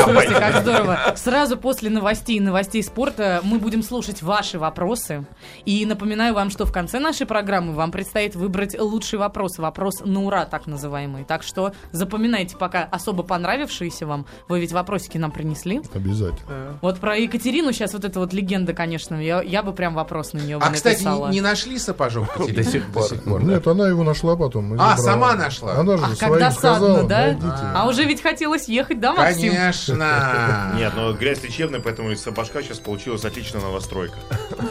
Слушайте, 0.03 0.33
как 0.35 0.61
здорово. 0.61 0.99
Сразу 1.15 1.57
после 1.57 1.89
новостей 1.89 2.37
и 2.37 2.39
новостей 2.39 2.83
спорта 2.83 3.39
мы 3.43 3.57
будем 3.57 3.81
слушать 3.81 4.21
ваши 4.21 4.59
вопросы. 4.59 5.25
И 5.65 5.83
напоминаю 5.87 6.33
вам, 6.35 6.51
что 6.51 6.65
в 6.65 6.71
конце 6.71 6.99
нашей 6.99 7.25
программы 7.25 7.73
вам 7.73 7.91
предстоит 7.91 8.35
выбрать 8.35 8.79
лучший 8.79 9.17
вопрос. 9.17 9.57
Вопрос 9.57 10.01
на 10.05 10.23
ура, 10.23 10.45
так 10.45 10.67
называемый. 10.67 11.23
Так 11.23 11.41
что 11.41 11.73
запоминайте 11.91 12.55
пока 12.55 12.83
особо 12.83 13.23
понравившиеся 13.23 14.05
вам. 14.05 14.27
Вы 14.47 14.59
ведь 14.59 14.73
вопросики 14.73 15.17
нам 15.17 15.31
принесли. 15.31 15.81
Обязательно. 15.93 16.77
Вот 16.81 16.99
про 16.99 17.15
Екатерину 17.17 17.71
сейчас 17.71 17.93
вот 17.93 18.05
эта 18.05 18.19
вот 18.19 18.31
легенда, 18.33 18.73
конечно, 18.75 19.15
я, 19.15 19.41
я 19.41 19.63
бы 19.63 19.73
прям 19.73 19.95
вопрос 19.95 20.33
на 20.33 20.39
нее 20.39 20.59
бы 20.59 20.65
А, 20.65 20.71
кстати, 20.71 20.95
написала. 20.97 21.27
не, 21.29 21.35
не 21.35 21.41
нашли 21.41 21.79
сапожок? 21.79 22.27
До 22.37 22.63
сих 22.63 22.85
пор. 22.91 23.43
Нет, 23.43 23.65
она 23.67 23.87
его 23.87 24.03
нашла 24.03 24.35
потом. 24.35 24.79
А, 24.79 24.97
сама 24.97 25.33
нашла? 25.35 25.75
Она 25.79 25.97
же 25.97 26.03
как 26.17 26.29
своим 26.29 26.51
сказала, 26.51 27.03
да? 27.03 27.37
А 27.73 27.87
уже 27.87 28.03
ведь 28.03 28.21
хотелось 28.21 28.67
ехать, 28.67 28.99
да, 28.99 29.13
Максим? 29.13 29.53
Конечно. 29.53 30.73
Нет, 30.77 30.93
ну 30.95 31.13
грязь 31.13 31.43
лечебная, 31.43 31.79
поэтому 31.79 32.11
из 32.11 32.21
сапожка 32.21 32.61
сейчас 32.61 32.79
получилась 32.79 33.25
отличная 33.25 33.61
новостройка. 33.61 34.17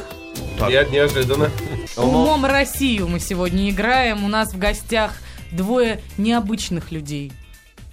Нет, 0.68 0.90
неожиданно. 0.90 1.50
Умом 1.96 2.44
Россию 2.44 3.08
мы 3.08 3.18
сегодня 3.20 3.70
играем. 3.70 4.24
У 4.24 4.28
нас 4.28 4.52
в 4.52 4.58
гостях 4.58 5.12
двое 5.50 6.00
необычных 6.18 6.92
людей. 6.92 7.32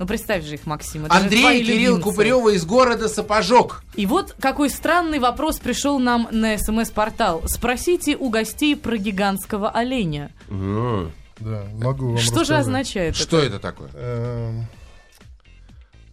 Ну, 0.02 0.08
представь 0.08 0.44
же 0.44 0.56
их, 0.56 0.66
Максим. 0.66 1.06
это 1.06 1.14
же 1.14 1.22
Андрей 1.26 1.62
и 1.62 1.64
Кирилл 1.64 1.98
любимцы. 1.98 2.02
Купырева 2.10 2.50
из 2.56 2.66
города 2.66 3.08
Сапожок. 3.08 3.84
И 3.94 4.08
вот 4.08 4.36
какой 4.40 4.72
странный 4.72 5.20
вопрос 5.20 5.60
пришел 5.60 6.00
нам 6.00 6.28
на 6.32 6.58
СМС-портал. 6.58 7.44
Спросите 7.46 8.18
у 8.18 8.32
гостей 8.32 8.76
про 8.76 8.98
гигантского 8.98 9.70
оленя. 9.70 10.32
М. 10.50 11.12
Да, 11.38 11.66
могу 11.76 12.08
вам 12.08 12.18
Что 12.18 12.34
же 12.38 12.40
рассказать. 12.56 12.62
означает 12.62 13.16
Что 13.16 13.38
это? 13.38 13.46
это 13.58 13.60
такое? 13.60 13.90
Эм, 13.94 14.66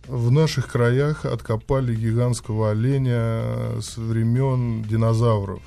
В 0.07 0.31
наших 0.33 0.71
краях 0.71 1.25
откопали 1.25 1.95
гигантского 1.95 2.73
оленя 2.73 3.81
с 3.81 3.97
времен 3.97 4.83
динозавров. 4.83 5.63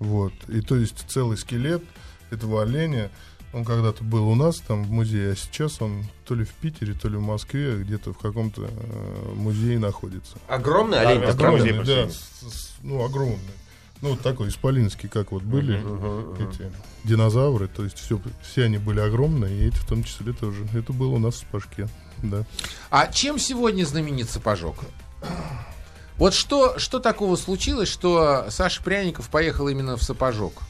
Вот. 0.00 0.34
И 0.48 0.60
то 0.60 0.76
есть 0.76 1.06
целый 1.08 1.38
скелет 1.38 1.82
этого 2.30 2.60
оленя, 2.62 3.10
он 3.56 3.64
когда-то 3.64 4.04
был 4.04 4.28
у 4.28 4.34
нас 4.34 4.58
там 4.58 4.84
в 4.84 4.90
музее, 4.90 5.32
а 5.32 5.36
сейчас 5.36 5.80
он 5.80 6.04
то 6.26 6.34
ли 6.34 6.44
в 6.44 6.50
Питере, 6.52 6.92
то 6.92 7.08
ли 7.08 7.16
в 7.16 7.22
Москве, 7.22 7.76
где-то 7.78 8.12
в 8.12 8.18
каком-то 8.18 8.68
э, 8.68 9.32
музее 9.34 9.78
находится. 9.78 10.36
Огромный 10.46 11.00
олень. 11.00 11.20
Музей 11.20 11.32
Огромный, 11.32 11.84
да, 11.84 12.08
с- 12.10 12.14
с- 12.52 12.74
ну, 12.82 13.02
огромный. 13.02 13.38
Ну, 14.02 14.10
вот 14.10 14.20
такой 14.20 14.48
исполинский, 14.48 15.08
как 15.08 15.32
вот 15.32 15.42
были 15.42 15.78
эти 16.38 16.70
динозавры, 17.04 17.66
то 17.66 17.82
есть 17.82 17.96
все, 17.98 18.20
все 18.42 18.64
они 18.64 18.76
были 18.76 19.00
огромные, 19.00 19.58
и 19.58 19.68
эти 19.68 19.76
в 19.76 19.86
том 19.86 20.04
числе 20.04 20.34
тоже. 20.34 20.66
Это 20.74 20.92
было 20.92 21.14
у 21.14 21.18
нас 21.18 21.36
в 21.36 21.38
Спашке, 21.38 21.88
да. 22.22 22.44
А 22.90 23.06
чем 23.06 23.38
сегодня 23.38 23.84
знаменит 23.86 24.28
Сапожок? 24.28 24.76
Вот 26.18 26.34
что, 26.34 26.78
что 26.78 26.98
такого 26.98 27.36
случилось, 27.36 27.88
что 27.88 28.46
Саша 28.50 28.82
Пряников 28.82 29.30
поехал 29.30 29.68
именно 29.68 29.96
в 29.96 30.02
Сапожок? 30.02 30.62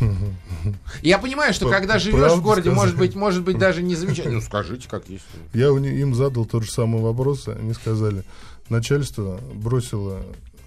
Я 1.02 1.18
понимаю, 1.18 1.52
что 1.52 1.68
когда 1.68 1.98
живешь 1.98 2.32
в 2.32 2.42
городе, 2.42 2.70
может 2.70 2.96
быть, 2.96 3.14
может 3.14 3.42
быть, 3.42 3.58
даже 3.58 3.82
не 3.82 3.94
замечательно. 3.94 4.36
Ну, 4.36 4.40
скажите, 4.40 4.88
как 4.88 5.08
есть. 5.08 5.24
Я 5.52 5.68
им 5.68 6.14
задал 6.14 6.44
тот 6.44 6.64
же 6.64 6.70
самый 6.70 7.02
вопрос, 7.02 7.48
они 7.48 7.74
сказали, 7.74 8.24
начальство 8.68 9.40
бросило 9.54 10.22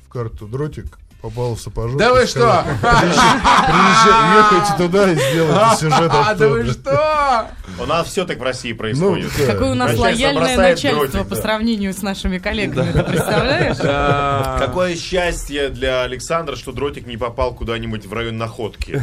в 0.05 0.09
карту 0.09 0.47
дротик, 0.47 0.97
попало 1.21 1.55
в 1.55 1.59
сапожок. 1.61 1.97
Да 1.97 2.13
вы 2.13 2.25
что? 2.27 2.63
«Приезжай- 2.81 4.37
ехайте 4.37 4.73
туда 4.77 5.11
и 5.11 5.15
сделайте 5.15 5.75
сюжет 5.79 6.11
А, 6.13 6.35
да 6.35 6.47
вы 6.47 6.59
оттуда». 6.61 6.73
что? 6.73 7.47
У 7.83 7.85
нас 7.85 8.07
все 8.07 8.25
так 8.25 8.37
в 8.39 8.43
России 8.43 8.71
Ну, 8.71 8.77
происходит. 8.77 9.31
Какое 9.47 9.71
у 9.71 9.75
нас 9.75 9.97
лояльное 9.97 10.55
начальство 10.57 11.23
по 11.23 11.35
сравнению 11.35 11.93
с 11.93 12.01
нашими 12.01 12.37
коллегами. 12.37 12.91
Ты 12.91 13.03
представляешь? 13.03 14.59
Какое 14.59 14.95
счастье 14.95 15.69
для 15.69 16.03
Александра, 16.03 16.55
что 16.55 16.71
дротик 16.71 17.05
не 17.07 17.17
попал 17.17 17.53
куда-нибудь 17.53 18.05
в 18.05 18.13
район 18.13 18.37
находки. 18.37 19.01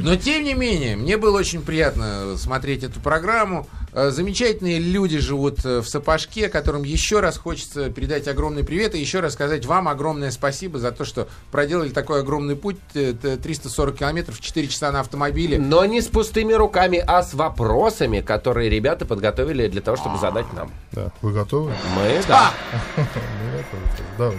Но 0.00 0.16
тем 0.16 0.44
не 0.44 0.54
менее, 0.54 0.96
мне 0.96 1.16
было 1.16 1.38
очень 1.38 1.62
приятно 1.62 2.36
смотреть 2.36 2.82
эту 2.84 3.00
программу. 3.00 3.66
Э, 3.98 4.10
Замечательные 4.10 4.78
люди 4.78 5.18
живут 5.18 5.64
э, 5.64 5.80
в 5.80 5.88
Сапожке, 5.88 6.50
которым 6.50 6.82
еще 6.82 7.20
раз 7.20 7.38
хочется 7.38 7.88
передать 7.88 8.28
огромный 8.28 8.62
привет 8.62 8.94
и 8.94 9.00
еще 9.00 9.20
раз 9.20 9.32
сказать 9.32 9.64
вам 9.64 9.88
огромное 9.88 10.30
спасибо 10.30 10.78
за 10.78 10.92
то, 10.92 11.06
что 11.06 11.28
проделали 11.50 11.88
такой 11.88 12.20
огромный 12.20 12.56
путь, 12.56 12.76
э, 12.92 13.14
т- 13.14 13.38
340 13.38 13.96
километров, 13.96 14.38
4 14.38 14.68
часа 14.68 14.92
на 14.92 15.00
автомобиле. 15.00 15.58
Но 15.58 15.82
не 15.86 16.02
с 16.02 16.08
пустыми 16.08 16.52
руками, 16.52 17.02
а 17.06 17.22
с 17.22 17.32
вопросами, 17.32 18.20
которые 18.20 18.68
ребята 18.68 19.06
подготовили 19.06 19.66
для 19.68 19.80
того, 19.80 19.96
чтобы 19.96 20.18
задать 20.18 20.52
нам. 20.52 20.70
Да, 20.92 21.10
вы 21.22 21.32
готовы? 21.32 21.72
Мы, 21.96 22.20
да. 22.28 22.52
Готовы. 22.96 23.82
Давай. 24.18 24.38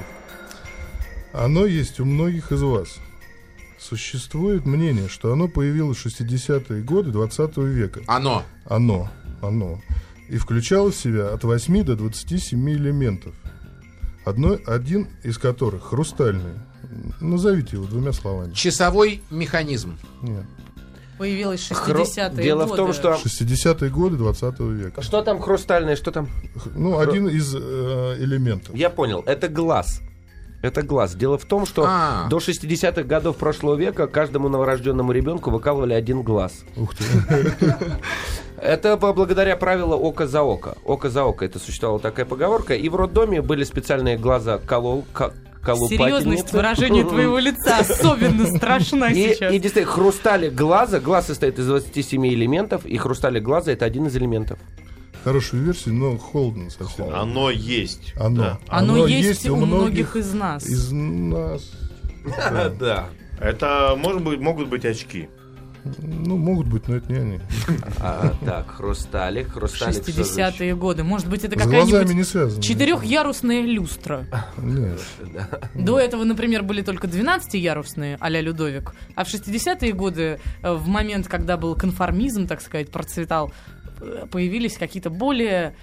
Оно 1.34 1.66
есть 1.66 2.00
у 2.00 2.06
многих 2.06 2.52
из 2.52 2.62
вас. 2.62 2.98
Существует 3.80 4.68
мнение, 4.68 5.08
что 5.10 5.34
оно 5.34 5.48
появилось 5.48 5.98
в 5.98 6.06
60-е 6.06 6.84
годы 6.84 7.10
20 7.10 7.58
века. 7.58 8.02
Оно. 8.06 8.44
Оно. 8.66 9.10
Оно. 9.42 9.80
И 10.30 10.38
включало 10.38 10.92
в 10.92 10.96
себя 10.96 11.30
от 11.34 11.44
8 11.44 11.84
до 11.84 11.96
27 11.96 12.70
элементов. 12.72 13.34
Одно, 14.26 14.58
один 14.66 15.08
из 15.24 15.38
которых 15.38 15.86
хрустальный. 15.86 16.56
Назовите 17.22 17.78
его 17.78 17.86
двумя 17.86 18.12
словами. 18.12 18.54
Часовой 18.54 19.22
механизм. 19.30 19.98
Нет. 20.22 20.44
появилась 21.18 21.62
в 21.62 21.72
Хро- 21.72 22.04
60-е 22.04 22.44
Дело 22.44 22.66
в 22.68 22.76
том, 22.76 22.94
что... 22.94 23.14
60-е 23.14 23.90
годы 23.90 24.18
20 24.18 24.60
века. 24.60 25.02
Что 25.02 25.22
там 25.22 25.40
хрустальное, 25.40 25.96
что 25.96 26.12
там? 26.12 26.30
Ну, 26.76 27.00
один 27.00 27.28
из 27.28 27.56
э, 27.56 27.60
элементов. 28.20 28.76
Я 28.76 28.90
понял, 28.90 29.24
это 29.26 29.48
глаз. 29.48 30.02
Это 30.62 30.82
глаз. 30.82 31.16
Дело 31.16 31.38
в 31.38 31.46
том, 31.46 31.66
что 31.66 31.86
А. 31.88 32.28
до 32.30 32.38
60-х 32.38 33.04
годов 33.04 33.38
прошлого 33.38 33.76
века 33.76 34.08
каждому 34.08 34.50
новорожденному 34.50 35.12
ребенку 35.12 35.52
выкалывали 35.52 35.94
один 35.94 36.22
глаз. 36.24 36.64
Ух 36.76 36.94
ты. 36.96 37.04
Это 38.62 38.98
благодаря 38.98 39.56
правилу 39.56 39.96
око 39.96 40.28
за 40.28 40.42
око. 40.42 40.78
Око 40.84 41.10
за 41.10 41.24
око. 41.24 41.46
Это 41.46 41.60
существовала 41.60 42.00
такая 42.00 42.26
поговорка. 42.26 42.74
И 42.74 42.90
в 42.90 42.96
роддоме 42.96 43.42
были 43.42 43.64
специальные 43.64 44.18
глаза 44.18 44.58
колол. 44.58 45.06
Серьезность 45.90 46.54
выражения 46.54 47.04
твоего 47.04 47.40
лица 47.40 47.80
особенно 47.80 48.48
страшна 48.48 49.10
И, 49.12 49.34
сейчас. 49.34 49.54
и 49.54 49.60
действительно, 49.60 49.94
хрусталик 49.94 50.54
глаза, 50.54 51.02
глаз 51.02 51.28
состоит 51.28 51.60
из 51.60 51.68
27 51.68 52.26
элементов, 52.28 52.86
и 52.86 52.96
хрусталик 52.96 53.44
глаза 53.44 53.74
это 53.74 53.84
один 53.84 54.08
из 54.08 54.16
элементов. 54.16 54.60
Хорошую 55.26 55.64
версию, 55.64 55.96
но 55.96 56.18
холодно 56.18 56.70
совсем. 56.70 57.14
Оно 57.14 57.50
есть. 57.50 58.14
Оно. 58.16 58.44
Да. 58.44 58.60
Оно, 58.70 59.08
есть, 59.08 59.50
у 59.50 59.58
многих 59.58 60.16
из 60.16 60.34
нас. 60.34 60.66
Из 60.66 60.90
нас. 60.92 61.70
Да. 62.80 63.10
Это 63.40 63.96
может 63.98 64.24
быть, 64.24 64.40
могут 64.40 64.68
быть 64.68 64.86
очки. 64.86 65.30
Ну, 65.84 66.38
могут 66.38 66.68
быть, 66.68 66.88
но 66.88 66.96
это 66.96 67.12
не 67.12 67.20
они. 67.20 67.40
А, 68.00 68.34
так, 68.46 68.72
хрусталик, 68.72 69.52
хрусталик. 69.52 70.04
что 70.04 70.12
же 70.12 70.22
еще? 70.22 70.32
60-е 70.32 70.76
годы. 70.76 71.04
Может 71.04 71.30
быть, 71.30 71.44
это 71.44 71.58
какая-нибудь 71.58 72.62
четырехярусная 72.62 73.62
люстра. 73.62 74.26
Нет. 74.58 75.00
До 75.74 76.00
этого, 76.00 76.24
например, 76.24 76.64
были 76.64 76.82
только 76.82 77.08
12-ярусные, 77.08 78.18
а-ля 78.20 78.42
Людовик. 78.42 78.94
А 79.16 79.24
в 79.24 79.28
60-е 79.28 79.94
годы, 79.94 80.40
э, 80.62 80.74
в 80.74 80.88
момент, 80.88 81.28
когда 81.28 81.58
был 81.58 81.76
конформизм, 81.76 82.48
так 82.48 82.62
сказать, 82.62 82.90
процветал, 82.92 83.52
э, 84.00 84.26
появились 84.30 84.78
какие-то 84.78 85.10
более, 85.10 85.76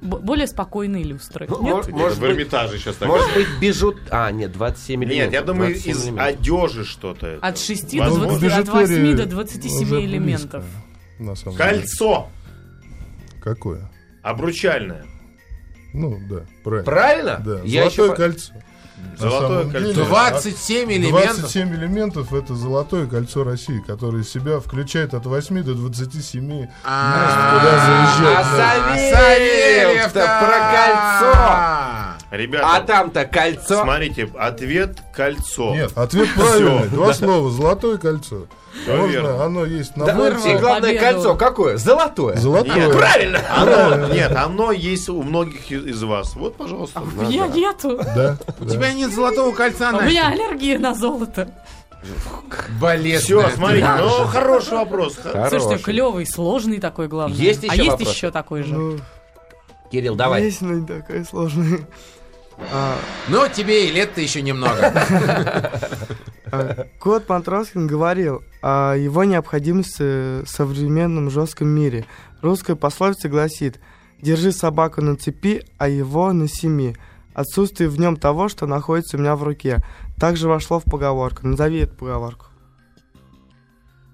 более 0.00 0.46
спокойные 0.46 1.04
люстры. 1.04 1.46
Ну, 1.48 1.62
Нет? 1.62 1.74
может, 1.74 1.90
может 1.90 2.18
в 2.18 2.24
Эрмитаже 2.24 2.78
сейчас 2.78 2.96
так. 2.96 3.08
может 3.08 3.32
быть, 3.34 3.46
бежут... 3.60 3.98
А, 4.10 4.30
нет, 4.30 4.52
27 4.52 5.04
элементов. 5.04 5.24
Нет, 5.24 5.32
я 5.32 5.42
думаю, 5.42 5.70
27 5.74 5.92
из 6.14 6.18
одежи 6.18 6.84
что-то. 6.84 7.26
это. 7.26 7.46
От 7.46 7.58
6 7.58 7.96
до 7.96 8.02
Возможно. 8.04 8.38
20, 8.38 8.58
от 8.58 8.68
8 8.74 8.88
Бижутерия 8.94 9.16
до 9.16 9.26
27 9.26 9.82
уже 9.82 10.04
элементов. 10.04 10.64
близко, 10.64 11.22
На 11.22 11.34
самом 11.34 11.56
деле. 11.56 11.70
Кольцо 11.70 12.28
Какое? 13.42 13.90
обручальное. 14.22 15.04
Ну, 15.92 16.18
да, 16.28 16.46
правильно. 16.62 16.84
Правильно? 16.84 17.42
Да, 17.44 17.60
Я 17.64 17.82
золотое 17.90 18.06
еще 18.06 18.16
кольцо. 18.16 18.52
Золотое 19.18 19.64
кольцо. 19.70 19.92
деле, 19.92 20.04
27 20.04 20.92
элементов. 20.92 21.36
27 21.38 21.74
элементов 21.74 22.32
это 22.32 22.54
золотое 22.54 23.06
кольцо 23.06 23.44
России, 23.44 23.80
которое 23.86 24.24
себя 24.24 24.60
включает 24.60 25.12
от 25.14 25.26
8 25.26 25.62
до 25.62 25.74
27 25.74 26.68
А, 26.84 27.58
куда 27.58 27.70
заезжать. 27.86 28.46
А. 28.50 28.96
Савельев-то 29.14 30.20
про 30.40 30.58
кольцо! 30.72 31.99
Ребята, 32.30 32.76
А 32.76 32.80
там-то 32.80 33.24
кольцо. 33.24 33.82
смотрите, 33.82 34.30
ответ 34.38 34.98
кольцо. 35.12 35.74
Нет, 35.74 35.90
ответ 35.96 36.28
правильный. 36.34 36.88
Два 36.88 37.12
слова. 37.12 37.50
Золотое 37.50 37.98
кольцо. 37.98 38.46
Можно, 38.86 39.06
верно. 39.06 39.44
оно 39.44 39.64
есть 39.64 39.96
на 39.96 40.06
Да, 40.06 40.28
и 40.28 40.58
главное 40.58 40.96
кольцо 40.96 41.34
какое? 41.34 41.76
Золотое. 41.76 42.36
Золотое. 42.36 42.76
Нет, 42.76 42.96
Правильно! 42.96 43.40
Оно, 43.50 44.06
нет, 44.14 44.30
оно 44.36 44.70
есть 44.70 45.08
у 45.08 45.20
многих 45.22 45.72
из 45.72 46.02
вас. 46.04 46.36
Вот, 46.36 46.56
пожалуйста. 46.56 47.00
У 47.00 47.06
меня 47.22 47.48
нету. 47.48 47.98
Да, 47.98 48.36
У 48.60 48.64
да. 48.64 48.70
тебя 48.72 48.92
нет 48.92 49.12
золотого 49.12 49.52
кольца, 49.52 49.88
У 49.88 49.92
Настя. 49.94 50.06
меня 50.08 50.28
аллергия 50.28 50.78
на 50.78 50.94
золото. 50.94 51.50
Болезненная. 52.80 53.48
Все, 53.48 53.56
смотрите, 53.56 53.88
ну, 53.98 54.26
хороший 54.26 54.72
вопрос. 54.74 55.14
Слушайте, 55.14 55.38
Хороший. 55.40 55.78
клевый, 55.80 56.26
сложный 56.26 56.78
такой, 56.78 57.08
главное. 57.08 57.36
Есть 57.36 57.64
а 57.68 57.74
еще 57.74 57.84
есть 57.86 58.00
еще 58.00 58.30
такой 58.30 58.62
же. 58.62 58.72
Ну, 58.74 58.98
Кирилл, 59.90 60.14
давай. 60.14 60.44
есть, 60.44 60.62
но 60.62 60.72
не 60.74 60.86
такая 60.86 61.24
сложная. 61.24 61.80
А, 62.72 62.96
Ну, 63.28 63.46
тебе 63.48 63.88
и 63.88 63.92
лет-то 63.92 64.20
еще 64.20 64.42
немного. 64.42 64.92
а, 66.52 66.86
Кот 66.98 67.28
Матроскин 67.28 67.86
говорил 67.86 68.42
о 68.62 68.94
его 68.94 69.24
необходимости 69.24 70.42
в 70.44 70.46
современном 70.48 71.30
жестком 71.30 71.68
мире. 71.68 72.06
Русская 72.42 72.76
пословица 72.76 73.28
гласит 73.28 73.80
«Держи 74.20 74.52
собаку 74.52 75.00
на 75.02 75.16
цепи, 75.16 75.64
а 75.78 75.88
его 75.88 76.32
на 76.32 76.48
семи». 76.48 76.96
Отсутствие 77.32 77.88
в 77.88 77.98
нем 77.98 78.16
того, 78.16 78.48
что 78.48 78.66
находится 78.66 79.16
у 79.16 79.20
меня 79.20 79.36
в 79.36 79.42
руке. 79.44 79.78
Также 80.18 80.48
вошло 80.48 80.80
в 80.80 80.84
поговорку. 80.84 81.46
Назови 81.46 81.78
эту 81.80 81.94
поговорку. 81.94 82.46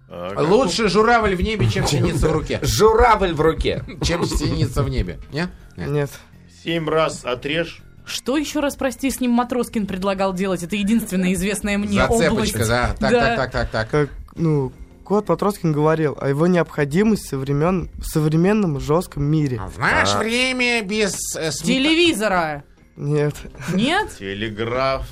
А, 0.08 0.34
как- 0.34 0.48
Лучше 0.48 0.88
журавль 0.88 1.34
в 1.34 1.40
небе, 1.40 1.68
чем 1.68 1.86
синица 1.86 2.28
в 2.28 2.32
руке. 2.32 2.60
Журавль 2.62 3.32
в 3.32 3.40
руке. 3.40 3.82
Чем 4.02 4.24
синица 4.24 4.82
в 4.82 4.88
небе. 4.88 5.18
Нет. 5.32 5.48
Нет. 5.76 6.10
Семь 6.62 6.88
раз 6.88 7.24
отрежь. 7.24 7.82
Что 8.06 8.36
еще 8.38 8.60
раз, 8.60 8.76
прости, 8.76 9.10
с 9.10 9.20
ним 9.20 9.32
Матроскин 9.32 9.86
предлагал 9.86 10.32
делать? 10.32 10.62
Это 10.62 10.76
единственная 10.76 11.32
известная 11.34 11.76
мне 11.76 12.04
область. 12.04 12.52
Зацепочка, 12.52 12.66
да. 12.66 12.96
Так, 12.98 13.10
Да. 13.10 13.20
так, 13.20 13.36
так, 13.36 13.50
так, 13.52 13.70
так. 13.70 13.90
Как, 13.90 14.10
ну, 14.36 14.72
Кот 15.02 15.28
Матроскин 15.28 15.72
говорил 15.72 16.16
о 16.20 16.28
его 16.28 16.46
необходимости 16.46 17.28
современ... 17.28 17.90
в 17.98 18.04
современном 18.06 18.78
жестком 18.80 19.24
мире. 19.24 19.60
В 19.74 19.78
наше 19.78 20.18
время 20.18 20.82
без 20.82 21.14
э, 21.36 21.48
сме- 21.50 21.64
Телевизора. 21.66 22.64
Нет. 22.96 23.34
Нет? 23.74 24.08
Телеграф, 24.18 25.06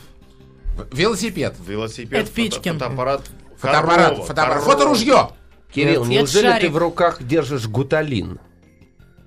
велосипед, 0.92 1.54
велосипед, 1.66 2.22
Это 2.22 2.30
Печкин. 2.32 2.74
фото- 2.78 2.84
фотоаппарат. 2.84 3.22
фотоаппарат, 3.58 4.18
фотоаппарат, 4.24 4.62
фоторужье. 4.64 5.28
Кирилл, 5.72 6.04
Нет, 6.04 6.20
неужели 6.28 6.60
ты 6.60 6.70
в 6.70 6.76
руках 6.76 7.22
держишь 7.22 7.66
гуталин? 7.66 8.38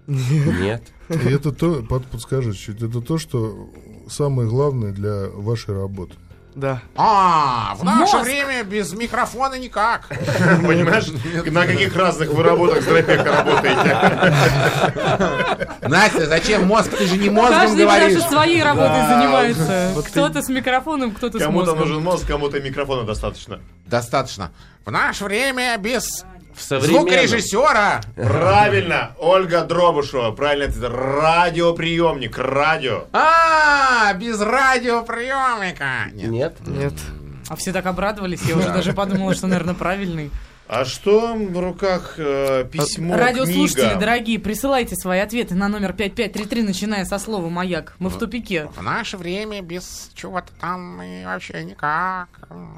Нет. 0.08 0.84
И 1.10 1.30
это 1.34 1.52
то, 1.52 1.82
под- 1.84 2.06
подскажи 2.08 2.54
чуть, 2.54 2.82
это 2.82 3.02
то, 3.02 3.17
что 3.17 3.70
самое 4.10 4.50
главное 4.50 4.91
для 4.91 5.28
вашей 5.34 5.74
работы. 5.76 6.15
Да. 6.56 6.82
А, 6.96 7.76
в 7.76 7.84
наше 7.84 8.15
Мозг. 8.17 8.26
время 8.26 8.63
без 8.63 8.91
микрофона 8.93 9.60
никак. 9.60 10.08
Понимаешь, 10.65 11.06
на 11.52 11.67
каких 11.67 11.96
разных 11.96 12.32
вы 12.32 12.41
работах 12.41 12.82
с 12.84 12.88
работаете? 12.88 13.96
Настя, 15.88 16.26
зачем 16.26 16.65
мозг? 16.65 16.89
Ты 16.98 17.06
же 17.06 17.17
не 17.17 17.30
мозгом 17.30 17.60
Каждый 17.60 17.86
говоришь. 17.86 18.13
даже 18.15 18.28
своей 18.28 18.63
работой 18.63 19.06
занимается. 19.08 19.93
Кто-то 20.08 20.41
с 20.41 20.50
микрофоном, 20.50 21.12
кто-то 21.12 21.38
с 21.38 21.43
Кому-то 21.43 21.72
мозгом. 21.76 21.88
нужен 21.88 22.04
мозг, 22.04 22.28
кому-то 22.28 22.60
микрофона 22.60 23.04
достаточно. 23.04 23.60
Достаточно. 23.86 24.52
В 24.84 24.89
наше 24.91 25.26
время 25.26 25.78
без 25.78 26.26
В 26.58 26.62
современном. 26.62 27.02
звукорежиссера. 27.02 28.02
Правильно, 28.15 29.12
Ольга 29.20 29.62
Дробышева, 29.63 30.32
правильно 30.32 30.63
это 30.63 30.89
радиоприемник, 30.89 32.38
радио. 32.38 33.04
А, 33.13 34.12
без 34.13 34.41
радиоприемника. 34.41 36.10
Нет. 36.13 36.30
Нет. 36.30 36.54
Нет. 36.65 36.93
А 37.50 37.56
все 37.56 37.72
так 37.72 37.86
обрадовались, 37.86 38.41
я 38.41 38.58
уже 38.58 38.67
даже 38.70 38.93
подумала, 38.93 39.34
что, 39.36 39.48
наверное, 39.48 39.76
правильный. 39.76 40.32
А 40.69 40.84
что 40.84 41.34
в 41.34 41.58
руках 41.60 42.15
э, 42.17 42.65
письмо, 42.69 43.15
Радиослушатели, 43.15 43.82
книга? 43.86 43.99
дорогие, 43.99 44.38
присылайте 44.38 44.97
свои 44.97 45.19
ответы 45.19 45.56
на 45.56 45.69
номер 45.69 45.93
5533, 45.93 46.62
начиная 46.63 47.06
со 47.06 47.19
слова 47.19 47.47
«Маяк». 47.47 47.95
Мы 47.99 48.10
в 48.10 48.17
тупике. 48.17 48.67
В 48.75 48.82
наше 48.84 49.15
время 49.15 49.62
без 49.62 50.12
чего-то 50.13 50.51
там 50.60 51.01
и 51.01 51.23
вообще 51.23 51.63
никак. 51.63 52.27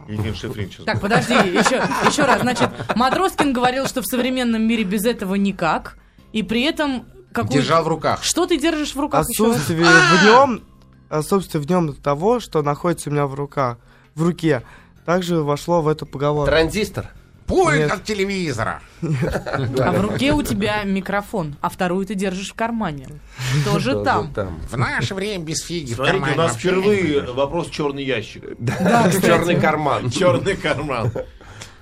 Евгений 0.08 0.36
Шифрин 0.36 0.69
сейчас. 0.69 0.86
Так, 0.86 1.02
подожди, 1.02 1.34
еще, 1.34 1.82
еще 2.08 2.25
раз. 2.25 2.41
Значит, 2.41 2.69
Матроскин 2.95 3.54
говорил, 3.54 3.88
что 3.88 4.04
в 4.04 4.06
современном 4.06 4.62
мире 4.67 4.84
без 4.84 5.06
этого 5.06 5.34
никак, 5.34 5.97
и 6.32 6.43
при 6.43 6.62
этом... 6.62 7.06
какую- 7.34 7.54
Держал 7.60 7.84
в 7.84 7.88
руках. 7.88 8.23
Что 8.23 8.45
ты 8.45 8.60
держишь 8.60 8.93
в 8.93 8.99
руках 8.99 9.28
еще 9.28 9.47
раз? 9.47 9.56
Отсутствие 9.56 9.84
в 9.88 10.25
нем, 10.25 10.63
отсутствие 11.10 11.63
в 11.63 11.67
нем 11.67 11.95
того, 11.95 12.39
что 12.39 12.62
находится 12.62 13.10
у 13.10 13.13
меня 13.13 13.25
в 13.25 13.34
руках, 13.34 13.80
в 14.13 14.21
руке, 14.21 14.62
также 15.08 15.41
вошло 15.41 15.82
в 15.82 15.88
эту 15.88 16.06
поговорку. 16.06 16.52
Транзистор. 16.52 17.08
Пульт 17.50 17.78
Нет. 17.80 17.92
от 17.92 18.04
телевизора. 18.04 18.82
А 19.02 19.92
в 19.92 20.02
руке 20.02 20.34
у 20.34 20.44
тебя 20.44 20.84
микрофон, 20.84 21.56
а 21.62 21.70
вторую 21.70 22.06
ты 22.06 22.14
держишь 22.14 22.52
в 22.52 22.54
кармане. 22.54 23.08
Тоже 23.66 24.04
там. 24.04 24.32
В 24.70 24.78
наше 24.78 25.16
время 25.16 25.44
без 25.44 25.64
фиги 25.64 25.94
Смотрите, 25.94 26.32
у 26.34 26.36
нас 26.36 26.56
впервые 26.56 27.22
вопрос 27.34 27.70
черный 27.70 28.04
ящик. 28.04 28.44
Черный 29.22 29.60
карман. 29.60 30.12
Черный 30.12 30.56
карман. 30.56 31.12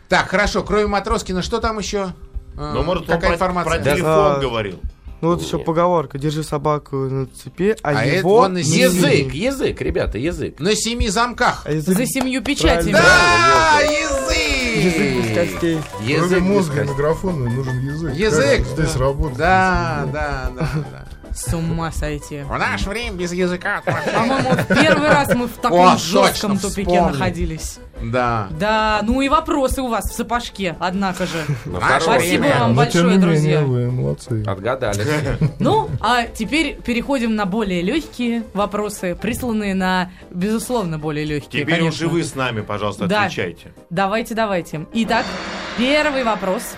Так, 0.08 0.30
хорошо, 0.30 0.64
кроме 0.64 0.88
Матроскина, 0.88 1.42
что 1.42 1.60
там 1.60 1.80
еще? 1.80 2.14
Ну, 2.56 2.82
может, 2.84 3.10
он 3.10 3.16
какая 3.16 3.34
информация? 3.34 3.78
про 3.78 3.84
Да. 3.84 3.94
телефон 3.94 4.40
говорил. 4.40 4.80
Ну 5.20 5.30
вот 5.30 5.42
еще 5.42 5.58
поговорка, 5.58 6.20
держи 6.20 6.44
собаку 6.44 6.96
на 6.96 7.26
цепи, 7.26 7.76
а, 7.82 7.90
А 7.90 8.06
это 8.06 8.18
его... 8.20 8.38
он 8.38 8.54
на 8.54 8.58
Язык, 8.60 9.34
язык, 9.34 9.82
ребята, 9.82 10.20
язык. 10.20 10.60
На 10.60 10.76
семи 10.76 11.10
замках. 11.10 11.64
А 11.66 11.72
язык, 11.72 11.98
За 11.98 12.06
семью 12.06 12.44
печатями. 12.44 12.92
Да, 12.94 13.80
язык 13.82 14.57
без 14.84 14.96
язык! 14.96 15.36
костей. 15.36 15.78
Кроме 15.98 16.14
Язык 16.14 16.40
мозга 16.42 16.74
и 16.74 16.80
без 16.82 16.88
костей. 16.88 16.94
микрофона 16.96 17.50
нужен 17.50 17.80
язык. 17.80 18.14
Язык. 18.16 18.58
Как 18.58 18.68
здесь 18.68 18.96
работает. 18.96 19.38
Да, 19.38 20.06
да, 20.12 20.52
да, 20.56 20.70
да. 20.92 21.08
С 21.36 21.54
ума 21.54 21.92
сойти. 21.92 22.42
В 22.42 22.58
наше 22.58 22.90
время 22.90 23.16
без 23.18 23.32
языка. 23.32 23.82
По-моему, 23.86 24.50
в 24.52 24.68
первый 24.68 25.08
раз 25.10 25.34
мы 25.36 25.48
в 25.48 25.54
таком 25.54 25.80
О, 25.94 25.98
жестком 25.98 26.54
точно, 26.54 26.70
тупике 26.70 26.90
вспомнил. 26.92 27.10
находились. 27.10 27.80
Да. 28.02 28.48
Да, 28.52 29.02
ну 29.04 29.22
и 29.22 29.30
вопросы 29.30 29.82
у 29.82 29.88
вас 29.88 30.06
в 30.10 30.14
сапожке, 30.14 30.76
однако 30.80 31.26
же. 31.26 31.44
Ну. 31.66 31.80
Спасибо 32.00 32.44
вам 32.44 32.68
тем 32.68 32.76
большое, 32.76 33.18
друзья. 33.18 33.62
вы 33.62 33.92
молодцы. 33.92 34.44
Отгадали. 34.46 35.04
Ну, 35.60 35.90
а 36.00 36.24
теперь 36.24 36.76
переходим 36.82 37.36
на 37.36 37.46
более 37.46 37.82
легкие 37.82 38.44
вопросы, 38.54 39.16
присланные 39.16 39.74
на, 39.76 40.12
безусловно, 40.30 40.98
более 40.98 41.26
легкие. 41.26 41.64
Теперь 41.64 41.82
уже 41.82 42.08
вы 42.08 42.24
с 42.24 42.36
нами, 42.36 42.62
пожалуйста, 42.62 43.06
отвечайте. 43.06 43.74
Давайте, 43.90 44.36
давайте. 44.36 44.86
Итак, 44.94 45.26
первый 45.78 46.24
вопрос 46.24 46.76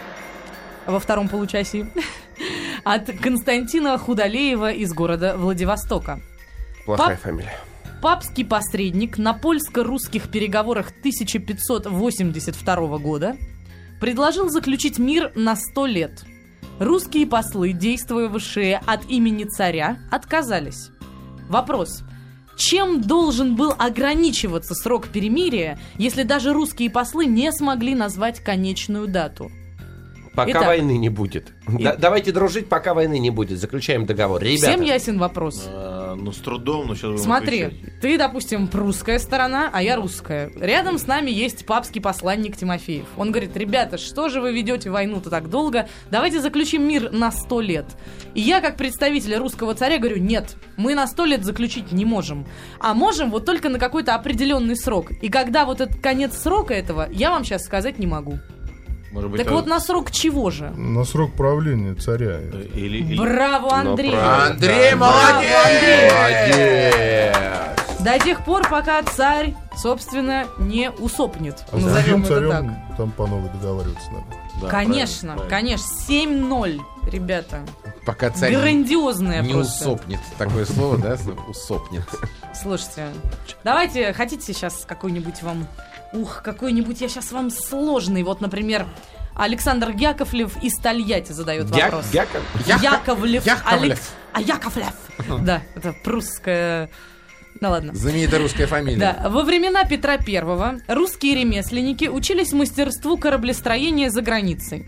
во 0.86 1.00
втором 1.00 1.28
получасе 1.30 1.92
от 2.84 3.10
Константина 3.22 3.98
Худалеева 3.98 4.72
из 4.72 4.94
города 4.94 5.36
Владивостока. 5.38 6.20
Плохая 6.86 7.16
Пап- 7.16 7.22
фамилия. 7.22 7.58
Папский 8.02 8.46
посредник 8.46 9.18
на 9.18 9.34
польско-русских 9.34 10.32
переговорах 10.32 10.92
1582 11.00 12.98
года 12.98 13.36
предложил 14.00 14.48
заключить 14.50 14.98
мир 15.00 15.34
на 15.36 15.58
100 15.58 15.86
лет. 15.86 16.24
Русские 16.80 17.28
послы, 17.28 17.74
действовавшие 17.74 18.78
от 18.78 19.10
имени 19.10 19.44
царя, 19.44 20.00
отказались. 20.12 20.92
Вопрос. 21.50 22.04
Чем 22.56 23.02
должен 23.02 23.58
был 23.58 23.74
ограничиваться 23.78 24.76
срок 24.76 25.10
перемирия, 25.10 25.78
если 25.98 26.24
даже 26.24 26.54
русские 26.54 26.90
послы 26.90 27.26
не 27.26 27.52
смогли 27.52 27.96
назвать 27.96 28.40
конечную 28.40 29.10
дату? 29.10 29.52
Пока 30.36 30.52
Итак. 30.52 30.66
войны 30.68 30.98
не 30.98 31.10
будет. 31.10 31.54
Да- 31.68 31.96
давайте 31.96 32.32
дружить, 32.32 32.68
пока 32.68 32.94
войны 32.94 33.20
не 33.20 33.30
будет. 33.30 33.60
Заключаем 33.60 34.06
договор. 34.06 34.42
Ребята. 34.42 34.72
Всем 34.72 34.82
ясен 34.82 35.20
вопрос? 35.20 35.66
А, 35.68 36.16
ну, 36.16 36.32
с 36.32 36.38
трудом, 36.38 36.88
но 36.88 36.96
сейчас 36.96 37.12
будем 37.12 37.24
Смотри, 37.24 37.62
отвечать. 37.64 38.00
ты, 38.02 38.18
допустим, 38.18 38.68
прусская 38.68 39.20
сторона, 39.20 39.70
а 39.72 39.82
я 39.82 39.96
русская. 39.96 40.52
Рядом 40.60 40.98
с 40.98 41.08
нами 41.08 41.32
есть 41.32 41.66
папский 41.66 42.02
посланник 42.02 42.56
Тимофеев. 42.58 43.06
Он 43.18 43.32
говорит, 43.32 43.56
ребята, 43.58 43.98
что 43.98 44.30
же 44.30 44.40
вы 44.42 44.54
ведете 44.54 44.90
войну-то 44.90 45.30
так 45.30 45.50
долго? 45.50 45.88
Давайте 46.12 46.40
заключим 46.42 46.88
мир 46.88 47.12
на 47.12 47.32
сто 47.32 47.60
лет. 47.62 47.86
И 48.34 48.42
я, 48.42 48.62
как 48.62 48.78
представитель 48.78 49.36
русского 49.36 49.74
царя, 49.76 49.98
говорю, 49.98 50.18
нет, 50.18 50.56
мы 50.78 50.96
на 50.96 51.08
сто 51.08 51.26
лет 51.26 51.44
заключить 51.44 51.92
не 51.92 52.06
можем. 52.06 52.46
А 52.80 52.94
можем 52.94 53.32
вот 53.32 53.46
только 53.46 53.70
на 53.70 53.80
какой-то 53.80 54.16
определенный 54.16 54.76
срок. 54.76 55.12
И 55.12 55.30
когда 55.30 55.66
вот 55.66 55.82
этот 55.82 56.00
конец 56.02 56.38
срока 56.38 56.74
этого, 56.74 57.08
я 57.12 57.32
вам 57.32 57.44
сейчас 57.44 57.66
сказать 57.66 58.00
не 58.00 58.08
могу. 58.08 58.40
Может 59.12 59.32
быть, 59.32 59.42
Так 59.42 59.52
а- 59.52 59.56
вот 59.56 59.66
на 59.68 59.80
срок 59.80 60.12
чего 60.12 60.52
же? 60.52 60.70
На 60.72 61.04
срок 61.04 61.34
правления 61.34 61.96
царя. 61.96 62.40
Или, 62.40 62.98
или- 62.98 63.18
Браво, 63.18 63.74
Андрей! 63.74 64.12
правильно. 64.12 64.46
Андрей, 64.48 64.96
Браво, 64.96 65.14
молодец! 65.14 66.14
Молодец. 66.14 68.00
До 68.00 68.18
тех 68.20 68.46
пор, 68.46 68.68
пока 68.70 69.04
царь, 69.04 69.56
собственно, 69.76 70.46
не 70.58 70.90
усопнет. 70.90 71.66
А 71.72 71.80
с 71.80 71.84
Назовем 71.84 72.24
другим 72.24 72.24
это 72.24 72.50
так. 72.50 72.62
царем 72.62 72.76
там 72.98 73.12
по 73.12 73.28
новой 73.28 73.50
договариваться 73.50 74.12
надо. 74.12 74.26
Да, 74.62 74.68
Конечно, 74.70 75.34
правильно, 75.36 75.50
конечно. 75.50 75.86
7-0, 76.08 76.80
ребята. 77.12 77.60
Пока 78.06 78.30
царь 78.30 78.54
Грандиозная 78.56 79.42
не 79.42 79.54
просто. 79.54 79.90
усопнет. 79.90 80.20
Такое 80.38 80.66
слово, 80.66 80.98
да? 80.98 81.18
Усопнет. 81.50 82.04
Слушайте, 82.54 83.08
давайте, 83.64 84.14
хотите 84.14 84.54
сейчас 84.54 84.86
какой-нибудь 84.88 85.42
вам... 85.44 85.68
Ух, 86.14 86.42
какой-нибудь 86.44 87.02
я 87.02 87.08
сейчас 87.10 87.32
вам 87.32 87.50
сложный. 87.52 88.24
Вот, 88.24 88.42
например, 88.42 88.88
Александр 89.36 89.92
Яковлев 89.92 90.62
из 90.64 90.76
Тольятти 90.78 91.32
задает 91.32 91.68
Дяк- 91.68 91.86
вопрос. 91.92 92.06
Дяков? 92.12 92.42
Яковлев. 92.66 93.46
Яковлев. 93.46 93.84
Алекс- 93.92 94.10
А 94.34 94.42
Яковлев. 94.42 94.94
Да, 95.46 95.62
это 95.76 95.94
прусская... 96.04 96.90
Ну 97.62 97.70
ладно. 97.72 97.94
Знаменитая 97.94 98.40
русская 98.40 98.68
фамилия. 98.68 98.98
Да, 99.00 99.30
во 99.30 99.44
времена 99.44 99.84
Петра 99.84 100.14
I 100.14 100.80
русские 100.88 101.36
ремесленники 101.36 102.06
учились 102.06 102.54
мастерству 102.54 103.18
кораблестроения 103.18 104.10
за 104.10 104.22
границей. 104.22 104.86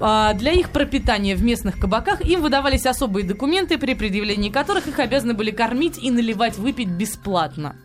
А, 0.00 0.32
Для 0.34 0.52
их 0.52 0.70
пропитания 0.70 1.36
в 1.36 1.42
местных 1.42 1.78
кабаках 1.78 2.20
им 2.22 2.40
выдавались 2.42 2.86
особые 2.86 3.24
документы, 3.26 3.78
при 3.78 3.94
предъявлении 3.94 4.50
которых 4.50 4.88
их 4.88 4.98
обязаны 4.98 5.34
были 5.34 5.50
кормить 5.50 5.98
и 5.98 6.10
наливать 6.10 6.56
выпить 6.56 6.88
бесплатно. 6.88 7.76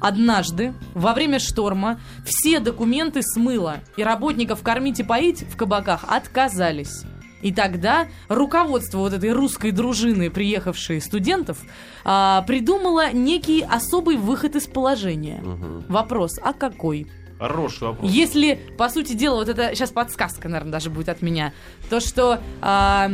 Однажды, 0.00 0.74
во 0.94 1.12
время 1.14 1.38
шторма, 1.38 2.00
все 2.24 2.60
документы 2.60 3.22
смыло, 3.22 3.78
и 3.96 4.04
работников 4.04 4.62
кормить 4.62 5.00
и 5.00 5.02
поить 5.02 5.42
в 5.42 5.56
кабаках 5.56 6.04
отказались. 6.06 7.04
И 7.40 7.52
тогда 7.52 8.08
руководство 8.28 8.98
вот 8.98 9.12
этой 9.12 9.32
русской 9.32 9.70
дружины, 9.70 10.30
приехавшей 10.30 11.00
студентов, 11.00 11.58
а, 12.04 12.42
придумало 12.42 13.12
некий 13.12 13.62
особый 13.62 14.16
выход 14.16 14.56
из 14.56 14.66
положения. 14.66 15.40
Вопрос, 15.88 16.38
а 16.42 16.52
какой? 16.52 17.06
Хороший 17.38 17.88
вопрос. 17.88 18.10
Если, 18.10 18.60
по 18.76 18.88
сути 18.88 19.12
дела, 19.12 19.36
вот 19.36 19.48
это 19.48 19.74
сейчас 19.74 19.90
подсказка, 19.90 20.48
наверное, 20.48 20.72
даже 20.72 20.90
будет 20.90 21.08
от 21.08 21.22
меня, 21.22 21.52
то 21.88 22.00
что 22.00 22.40
а, 22.60 23.10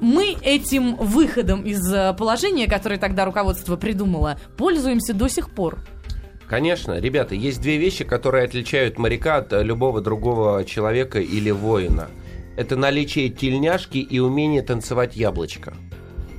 мы 0.00 0.36
этим 0.42 0.96
выходом 0.96 1.62
из 1.62 1.80
а, 1.92 2.12
положения, 2.14 2.66
которое 2.66 2.98
тогда 2.98 3.24
руководство 3.24 3.76
придумало, 3.76 4.38
пользуемся 4.56 5.14
до 5.14 5.28
сих 5.28 5.50
пор. 5.50 5.78
Конечно, 6.48 6.98
ребята, 6.98 7.34
есть 7.34 7.60
две 7.60 7.78
вещи, 7.78 8.04
которые 8.04 8.44
отличают 8.44 8.98
моряка 8.98 9.36
от 9.36 9.52
э, 9.52 9.62
любого 9.62 10.00
другого 10.00 10.64
человека 10.64 11.18
или 11.20 11.50
воина. 11.50 12.08
Это 12.56 12.76
наличие 12.76 13.30
тельняшки 13.30 13.98
и 13.98 14.18
умение 14.20 14.62
танцевать 14.62 15.16
яблочко. 15.16 15.74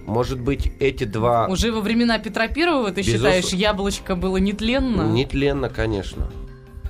Может 0.05 0.39
быть, 0.39 0.71
эти 0.79 1.03
два 1.03 1.47
Уже 1.47 1.71
во 1.71 1.81
времена 1.81 2.19
Петра 2.19 2.47
Первого, 2.47 2.91
ты 2.91 3.01
Безусловно. 3.01 3.41
считаешь, 3.41 3.59
яблочко 3.59 4.15
было 4.15 4.37
нетленно? 4.37 5.01
нетленно, 5.01 5.69
конечно. 5.69 6.29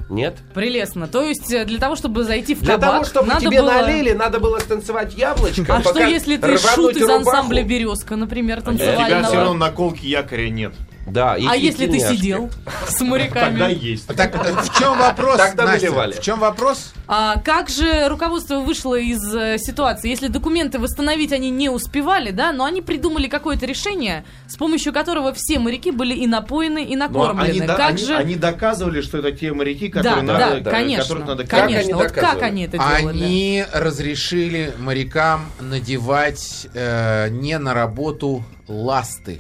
Нет? 0.10 0.36
Прелестно. 0.54 1.08
То 1.08 1.24
есть 1.24 1.52
э, 1.52 1.66
для 1.66 1.80
того, 1.80 1.96
чтобы 1.96 2.26
зайти 2.26 2.54
в 2.54 2.60
Для 2.60 2.74
кабак, 2.76 2.92
того, 2.92 3.06
чтобы 3.06 3.28
надо 3.28 3.46
тебе 3.48 3.62
было... 3.62 3.72
налили, 3.72 4.12
надо 4.12 4.40
было 4.40 4.60
станцевать 4.60 5.16
яблочко. 5.16 5.66
А 5.68 5.82
что 5.82 6.00
если 6.00 6.38
ты 6.38 6.58
шут 6.58 6.96
из 6.96 7.02
рубаху. 7.02 7.30
ансамбля 7.30 7.64
«Березка», 7.64 8.16
например, 8.16 8.62
А 8.64 8.70
у 8.70 8.74
тебя 8.76 9.24
все 9.24 9.36
равно 9.38 9.54
наколки 9.54 10.06
якоря 10.06 10.50
нет. 10.50 10.74
Да, 11.06 11.38
и 11.38 11.46
А 11.46 11.56
и 11.56 11.62
если 11.62 11.86
ты 11.86 11.94
тельняшки. 12.00 12.16
сидел 12.18 12.50
с 12.88 12.96
Тогда 12.96 13.06
моряками? 13.06 13.74
есть. 13.80 14.08
Так, 14.08 14.34
в 14.36 14.78
чем 14.80 14.98
вопрос, 14.98 15.38
Тогда 15.38 15.66
Настя? 15.66 15.86
наливали. 15.88 16.14
В 16.14 16.22
чем 16.22 16.40
вопрос? 16.40 16.94
А 17.08 17.40
как 17.42 17.70
же 17.70 18.08
руководство 18.08 18.60
вышло 18.62 18.96
из 18.98 19.22
э, 19.36 19.58
ситуации? 19.60 20.10
Если 20.10 20.28
документы 20.30 20.80
восстановить 20.80 21.32
они 21.32 21.52
не 21.52 21.70
успевали, 21.70 22.32
да, 22.32 22.52
но 22.52 22.66
они 22.66 22.82
придумали 22.82 23.28
какое-то 23.28 23.68
решение, 23.68 24.26
с 24.48 24.56
помощью 24.56 24.94
которого 24.94 25.32
все 25.34 25.60
моряки 25.60 25.92
были 25.92 26.16
и 26.16 26.26
напоены, 26.26 26.84
и 26.84 26.96
накормлены. 26.96 27.50
они, 27.52 27.60
как 27.68 27.80
они- 27.80 27.98
же... 28.04 28.16
они 28.16 28.36
доказывали, 28.36 29.02
что 29.02 29.20
это 29.20 29.32
те 29.32 29.54
моряки, 29.54 29.90
которые 29.90 30.24
да, 30.24 30.34
надо, 30.40 30.62
да, 30.62 30.72
конечно. 30.72 31.04
которых 31.04 31.28
надо 31.28 31.44
Как 31.46 31.60
конечно. 31.66 31.82
они 31.82 31.94
вот 31.94 32.12
как 32.12 32.42
они 32.42 32.64
это 32.64 32.78
делали? 32.80 33.24
Они 33.24 33.66
разрешили 33.72 34.74
морякам 34.80 35.46
надевать 35.60 36.68
э, 36.74 37.30
не 37.30 37.60
на 37.60 37.76
работу 37.76 38.44
ласты. 38.68 39.40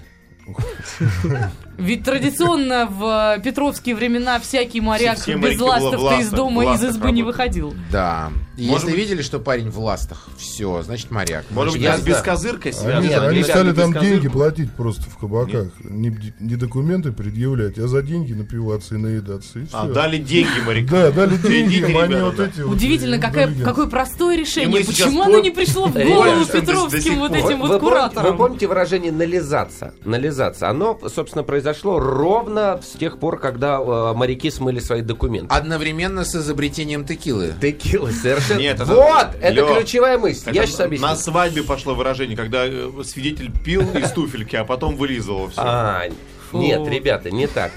Ведь 1.78 2.04
традиционно 2.04 2.86
в 2.86 3.36
э, 3.38 3.42
петровские 3.42 3.96
времена 3.96 4.40
всякий 4.40 4.82
моряк 4.82 5.18
без 5.18 5.28
моряки 5.28 5.58
было 5.60 5.78
в 5.78 5.84
ластов-то 5.84 6.20
из 6.20 6.30
дома, 6.30 6.74
из 6.76 6.84
избы 6.84 7.12
не 7.12 7.24
выходил. 7.24 7.74
Да. 7.92 8.32
И 8.58 8.68
Может 8.68 8.84
если 8.88 8.96
быть- 8.98 9.10
видели, 9.10 9.22
что 9.22 9.40
парень 9.40 9.70
в 9.70 9.80
ластах, 9.80 10.28
все, 10.38 10.82
значит 10.82 11.12
моряк. 11.12 11.46
Может 11.50 11.74
быть, 11.74 11.82
Я 11.84 11.98
бескозыркой 11.98 12.72
Они, 12.72 12.80
связано? 12.82 13.08
Нет, 13.10 13.22
они 13.22 13.38
ребята, 13.40 13.52
стали 13.52 13.70
без 13.72 13.76
там 13.76 13.94
козырки. 13.94 14.14
деньги 14.14 14.28
платить 14.30 14.72
просто 14.72 15.04
в 15.10 15.18
кабаках. 15.18 15.68
Не, 15.84 16.18
не 16.40 16.56
документы 16.56 17.12
предъявлять, 17.12 17.78
а 17.80 17.88
за 17.88 18.02
деньги 18.02 18.34
напиваться 18.34 18.96
и 18.96 18.98
наедаться. 18.98 19.60
И 19.60 19.66
А, 19.74 19.84
всё. 19.86 19.94
дали 19.94 20.18
деньги 20.18 20.60
морякам. 20.66 20.90
Да, 20.90 21.12
дали 21.12 21.38
деньги, 21.38 21.84
они 21.84 22.16
вот 22.16 22.40
эти 22.40 22.62
Удивительно, 22.62 23.20
какое, 23.20 23.88
простое 23.88 24.38
решение. 24.38 24.86
Почему 24.86 25.24
оно 25.24 25.40
не 25.40 25.52
пришло 25.52 25.88
в 25.88 25.94
голову 25.94 26.46
петровским 26.46 27.20
вот 27.20 27.34
этим 27.34 27.60
вот 27.60 27.80
кураторам? 27.82 28.32
вы 28.32 28.38
помните 28.38 28.68
выражение 28.68 29.12
нализаться? 29.12 29.94
Нализаться. 30.06 30.70
Оно, 30.70 30.98
собственно, 31.14 31.44
произошло 31.44 32.00
ровно 32.00 32.80
с 32.82 32.98
тех 32.98 33.20
пор, 33.20 33.40
когда 33.40 33.80
э, 33.80 34.14
моряки 34.16 34.50
смыли 34.50 34.80
свои 34.80 35.02
документы. 35.02 35.54
Одновременно 35.54 36.24
с 36.24 36.36
изобретением 36.36 37.06
текилы. 37.06 37.54
Текила, 37.62 38.10
совершенно. 38.12 38.45
Нет, 38.58 38.76
это- 38.80 38.86
вот, 38.86 39.28
это 39.42 39.50
Лёх, 39.54 39.78
ключевая 39.78 40.18
мысль. 40.18 40.50
Это 40.50 40.52
Я 40.56 40.66
сейчас 40.66 40.82
объясню. 40.82 41.08
на 41.08 41.16
свадьбе 41.16 41.64
пошло 41.64 41.96
выражение, 41.96 42.38
когда 42.38 42.66
э, 42.66 42.90
свидетель 43.04 43.52
пил 43.52 43.82
из 43.96 44.12
туфельки, 44.12 44.56
а 44.56 44.66
потом 44.66 44.96
вылизывал 44.96 45.50
все. 45.50 45.62
А, 45.62 46.04
Фу. 46.52 46.60
нет, 46.60 46.88
ребята, 46.88 47.32
не 47.32 47.48
так. 47.48 47.72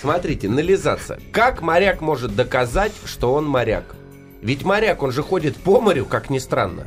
Смотрите, 0.00 0.48
нализаться. 0.48 1.18
Как 1.32 1.60
моряк 1.62 2.00
может 2.00 2.34
доказать, 2.34 2.92
что 3.04 3.34
он 3.34 3.46
моряк? 3.46 3.94
Ведь 4.42 4.62
моряк, 4.64 5.02
он 5.02 5.12
же 5.12 5.22
ходит 5.22 5.56
по 5.56 5.80
морю, 5.80 6.04
как 6.06 6.30
ни 6.30 6.38
странно. 6.38 6.86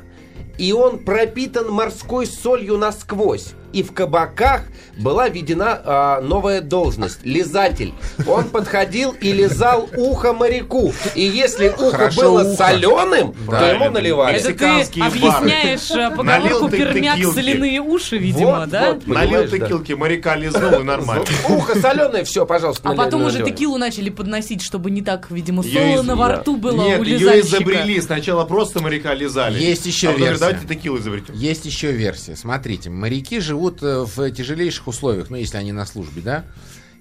и 0.57 0.73
он 0.73 0.97
пропитан 0.97 1.69
морской 1.69 2.25
солью 2.25 2.77
насквозь. 2.77 3.53
И 3.73 3.83
в 3.83 3.91
кабаках 3.93 4.63
была 4.97 5.29
введена 5.29 5.81
а, 5.83 6.21
новая 6.21 6.61
должность– 6.61 7.19
лизатель. 7.23 7.93
Он 8.25 8.45
подходил 8.45 9.11
и 9.19 9.31
лизал 9.33 9.89
ухо 9.95 10.33
моряку. 10.33 10.93
И 11.15 11.21
если 11.21 11.69
ухо 11.69 11.91
Хорошо, 11.91 12.21
было 12.21 12.41
ухо. 12.43 12.55
соленым, 12.55 13.33
то 13.33 13.45
Правильно. 13.45 13.83
ему 13.83 13.93
наливали. 13.93 14.37
Это 14.39 14.53
ты 14.53 15.01
объясняешь 15.01 15.91
э, 15.91 16.09
Налил 16.23 16.59
поговорку 16.59 16.69
пермяк 16.69 17.15
текилки. 17.17 17.35
соляные 17.35 17.81
уши, 17.81 18.17
видимо, 18.17 18.59
Вот, 18.61 18.69
да? 18.69 18.93
вот. 18.93 19.05
Налил 19.07 19.31
Понимаешь, 19.31 19.49
да. 19.51 19.57
текилки, 19.59 19.91
моряка 19.93 20.35
лизнул 20.35 20.79
и 20.79 20.83
нормально. 20.83 21.25
Ухо 21.49 21.79
соленое, 21.79 22.23
все, 22.23 22.45
пожалуйста. 22.45 22.89
А 22.89 22.93
потом 22.95 23.23
уже 23.25 23.43
текилу 23.43 23.77
начали 23.77 24.09
подносить, 24.09 24.61
чтобы 24.63 24.89
не 24.91 25.01
так, 25.01 25.29
видимо, 25.29 25.61
солоно 25.61 26.15
во 26.15 26.29
да. 26.29 26.35
рту 26.37 26.55
было 26.55 26.81
Нет, 26.81 26.99
у 27.01 27.03
ее 27.03 27.17
лизальщика. 27.17 27.57
изобрели. 27.57 28.01
Сначала 28.01 28.45
просто 28.45 28.81
моряка 28.81 29.13
лизали. 29.13 29.59
Есть 29.61 29.85
еще 29.85 30.09
а 30.09 30.13
версия. 30.13 30.39
давайте 30.39 30.67
текилу 30.67 30.97
изобретем. 30.97 31.35
Есть 31.35 31.65
еще 31.65 31.91
версия. 31.91 32.35
Смотрите, 32.37 32.89
моряки 32.89 33.39
живут 33.39 33.56
э, 33.81 34.05
в 34.05 34.31
тяжелейших 34.31 34.87
условиях, 34.87 35.29
ну, 35.29 35.37
если 35.37 35.57
они 35.57 35.71
на 35.71 35.85
службе, 35.85 36.21
да? 36.21 36.45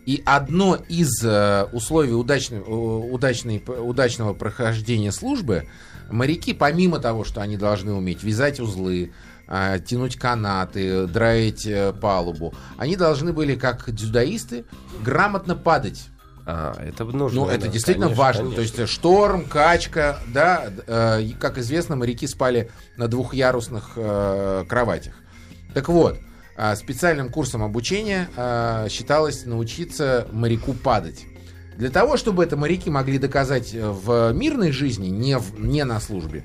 И 0.06 0.22
одно 0.24 0.76
из 0.88 1.22
э, 1.24 1.64
условий 1.72 2.12
удачной, 2.12 2.62
удачной, 2.66 3.62
удачного 3.66 4.34
прохождения 4.34 5.10
службы, 5.10 5.66
моряки, 6.10 6.54
помимо 6.54 7.00
того, 7.00 7.24
что 7.24 7.40
они 7.40 7.56
должны 7.56 7.92
уметь 7.92 8.22
вязать 8.22 8.60
узлы, 8.60 9.12
э, 9.48 9.78
тянуть 9.84 10.16
канаты, 10.16 11.06
драить 11.06 11.66
э, 11.66 11.92
палубу, 11.92 12.54
они 12.78 12.96
должны 12.96 13.32
были, 13.32 13.56
как 13.56 13.90
дзюдоисты, 13.92 14.64
грамотно 15.02 15.56
падать. 15.56 16.08
А, 16.48 16.80
это 16.80 17.04
нужно. 17.04 17.40
Ну, 17.40 17.48
это 17.48 17.66
да, 17.66 17.72
действительно 17.72 18.06
конечно, 18.06 18.22
важно. 18.22 18.42
конечно. 18.42 18.76
То 18.76 18.82
есть 18.82 18.92
шторм, 18.92 19.44
качка, 19.44 20.20
да, 20.28 20.70
э, 20.86 21.30
как 21.40 21.58
известно, 21.58 21.96
моряки 21.96 22.28
спали 22.28 22.70
на 22.96 23.08
двухъярусных 23.08 23.94
э, 23.96 24.64
кроватях. 24.68 25.14
Так 25.74 25.88
вот, 25.88 26.16
специальным 26.76 27.28
курсом 27.30 27.62
обучения 27.62 28.28
э, 28.36 28.88
считалось 28.90 29.44
научиться 29.44 30.26
моряку 30.32 30.72
падать. 30.72 31.24
Для 31.76 31.90
того, 31.90 32.16
чтобы 32.16 32.42
это 32.42 32.56
моряки 32.56 32.88
могли 32.88 33.18
доказать 33.18 33.74
э, 33.74 33.86
в 33.90 34.32
мирной 34.32 34.72
жизни, 34.72 35.08
не, 35.08 35.36
в- 35.38 35.60
не 35.60 35.84
на 35.84 36.00
службе, 36.00 36.44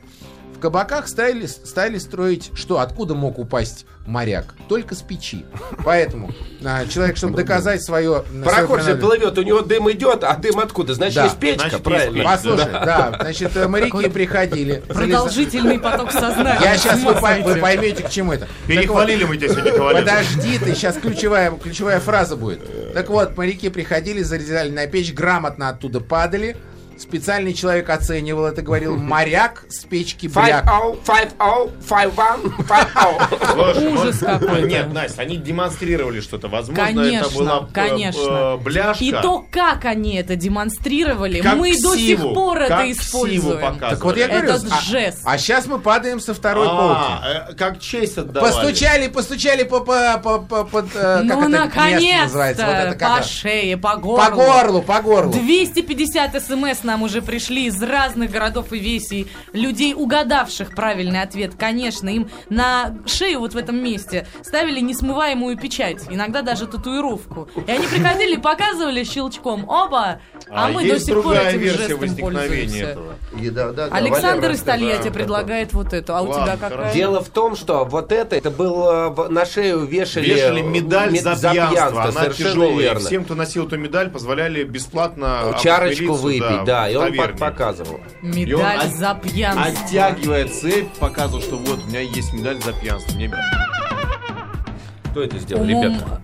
кабаках 0.62 1.08
стали, 1.08 1.46
стали 1.46 1.98
строить, 1.98 2.52
что 2.54 2.80
откуда 2.80 3.16
мог 3.16 3.38
упасть 3.40 3.86
моряк? 4.06 4.54
Только 4.70 4.96
с 4.96 5.02
печи. 5.02 5.46
Поэтому 5.84 6.32
э, 6.62 6.88
человек, 6.88 7.18
чтобы 7.18 7.36
доказать 7.36 7.84
свое... 7.84 8.24
Пароход 8.46 8.84
же 8.84 8.96
плывет, 8.96 9.38
у 9.38 9.42
него 9.42 9.62
дым 9.62 9.92
идет, 9.92 10.24
а 10.24 10.36
дым 10.38 10.60
откуда? 10.60 10.94
Значит, 10.94 11.16
Да. 11.16 11.24
есть 11.26 11.38
печка, 11.38 11.70
Значит, 11.70 11.74
есть 11.74 11.84
правильно? 11.84 12.14
печка. 12.14 12.30
Послушай, 12.30 12.72
да, 12.72 13.18
значит, 13.20 13.58
э, 13.58 13.68
моряки 13.68 14.10
приходили. 14.10 14.84
Продолжительный 14.88 15.80
поток 15.80 16.12
сознания. 16.12 16.60
Я 16.62 16.78
сейчас 16.78 17.00
вы, 17.04 17.14
вы 17.44 17.56
поймете, 17.60 18.04
к 18.04 18.10
чему 18.10 18.34
это. 18.34 18.48
Перехвалили 18.68 19.24
мы 19.26 19.38
тебя 19.38 19.50
сегодня. 19.50 19.74
Подожди 20.02 20.58
ты, 20.60 20.76
сейчас 20.76 20.98
ключевая, 20.98 21.52
ключевая 21.52 22.00
фраза 22.00 22.36
будет. 22.38 22.94
Так 22.94 23.10
вот, 23.10 23.36
моряки 23.36 23.70
приходили, 23.70 24.22
зарезали 24.22 24.70
на 24.70 24.86
печь, 24.88 25.14
грамотно 25.14 25.70
оттуда 25.70 26.00
падали. 26.00 26.56
Специальный 27.02 27.54
человек 27.54 27.90
оценивал 27.90 28.46
это, 28.46 28.62
говорил, 28.62 28.96
моряк 28.98 29.64
с 29.70 29.86
печки 29.86 30.28
Five 30.28 30.44
бляк. 30.46 30.66
five 31.04 31.34
five 31.40 32.16
one, 32.16 32.54
five 32.68 32.88
oh. 32.96 33.52
Слушай, 33.54 33.88
Ужас 33.88 34.22
может- 34.22 34.42
какой-то. 34.42 34.68
Нет, 34.68 34.94
Настя, 34.94 35.22
они 35.24 35.38
демонстрировали 35.38 36.22
что-то. 36.22 36.48
Возможно, 36.48 37.00
это 37.02 37.30
была 37.30 37.68
э, 37.70 37.74
конечно. 37.74 38.22
э, 38.22 38.58
бляшка. 38.58 39.04
И 39.04 39.12
то, 39.12 39.46
как 39.52 39.86
они 39.86 40.16
это 40.16 40.36
демонстрировали, 40.36 41.42
мы 41.42 41.76
до 41.82 41.96
сих 41.96 42.20
пор 42.20 42.62
это 42.62 42.92
используем. 42.92 43.80
Так 43.80 44.04
вот 44.04 44.18
я 44.18 44.28
говорю, 44.28 44.50
Этот 44.50 44.72
а- 44.72 44.82
жест. 44.82 45.22
А, 45.26 45.38
сейчас 45.38 45.66
мы 45.66 45.80
падаем 45.80 46.20
со 46.20 46.34
второй 46.34 46.68
полки. 46.68 47.02
А, 47.02 47.48
э, 47.50 47.54
как 47.56 47.80
честь 47.80 48.18
отдавали. 48.18 48.52
Постучали, 48.52 49.08
постучали 49.08 49.64
по, 49.64 49.80
по, 49.80 50.20
по, 50.24 50.40
по- 50.40 50.64
под, 50.66 50.92
как 50.92 51.24
Ну, 51.24 51.50
наконец-то! 51.50 52.96
по 53.00 53.24
шее, 53.24 53.78
по 53.78 53.96
горлу. 53.98 54.18
По 54.24 54.32
горлу, 54.32 54.82
по 54.82 55.02
горлу. 55.02 55.32
250 55.34 56.42
смс 56.44 56.84
нам 56.92 57.04
уже 57.04 57.22
пришли 57.22 57.68
из 57.68 57.82
разных 57.82 58.32
городов 58.32 58.74
и 58.74 58.80
весей. 58.80 59.28
Людей, 59.54 59.94
угадавших 59.96 60.76
правильный 60.76 61.22
ответ, 61.22 61.54
конечно, 61.58 62.10
им 62.10 62.30
на 62.50 62.98
шею 63.06 63.40
вот 63.40 63.54
в 63.54 63.58
этом 63.58 63.82
месте 63.82 64.28
ставили 64.44 64.82
несмываемую 64.82 65.58
печать, 65.58 66.04
иногда 66.10 66.42
даже 66.42 66.68
татуировку. 66.68 67.48
И 67.66 67.72
они 67.72 67.88
приходили, 67.88 68.36
показывали 68.36 69.06
щелчком, 69.06 69.70
оба, 69.70 70.20
а, 70.50 70.68
мы 70.68 70.86
до 70.86 71.00
сих 71.00 71.22
пор 71.24 71.34
этим 71.38 71.62
жестом 71.64 72.16
пользуемся. 72.18 72.78
этого. 72.84 73.14
И 73.40 73.50
да, 73.50 73.72
да, 73.72 73.88
да, 73.88 73.96
Александр 73.96 74.42
Валера 74.48 74.54
из 74.56 74.62
Тольятти 74.62 75.10
предлагает 75.10 75.72
вот 75.72 75.94
эту, 75.94 76.14
а 76.14 76.22
у 76.22 76.28
Ладно, 76.28 76.44
тебя 76.44 76.54
какая? 76.58 76.70
хорошо. 76.78 76.94
Дело 76.94 77.24
в 77.24 77.30
том, 77.30 77.56
что 77.56 77.86
вот 77.86 78.12
это, 78.12 78.36
это 78.36 78.52
было 78.52 79.08
в- 79.10 79.30
на 79.30 79.46
шею 79.46 79.86
вешали, 79.86 80.26
Вешали 80.26 80.60
медаль 80.62 81.12
мед- 81.14 81.24
за 81.24 81.52
пьянство. 81.52 82.04
Она 82.04 82.12
совершенно 82.12 82.50
тяжелая. 82.50 82.76
верно. 82.80 83.00
Всем, 83.00 83.24
кто 83.24 83.36
носил 83.36 83.66
эту 83.68 83.78
медаль, 83.78 84.10
позволяли 84.10 84.64
бесплатно 84.66 85.56
Чарочку 85.64 86.14
выпить, 86.14 86.64
да, 86.66 86.81
и 86.90 86.96
он 86.96 87.06
таверне. 87.12 87.34
пок- 87.34 87.38
показывал. 87.38 88.00
Медаль 88.22 88.78
от- 88.80 88.96
за 88.96 89.14
пьянство. 89.22 89.66
Оттягивая 89.66 90.48
цепь, 90.48 90.90
показывал, 91.00 91.42
что 91.42 91.58
вот, 91.58 91.84
у 91.84 91.88
меня 91.88 92.02
есть 92.02 92.34
медаль 92.34 92.62
за 92.62 92.74
пьянство. 92.74 93.16
Мне- 93.16 93.32
Кто 95.12 95.22
это 95.24 95.38
сделал, 95.40 95.64
Умом... 95.64 95.84
ребята? 95.84 96.22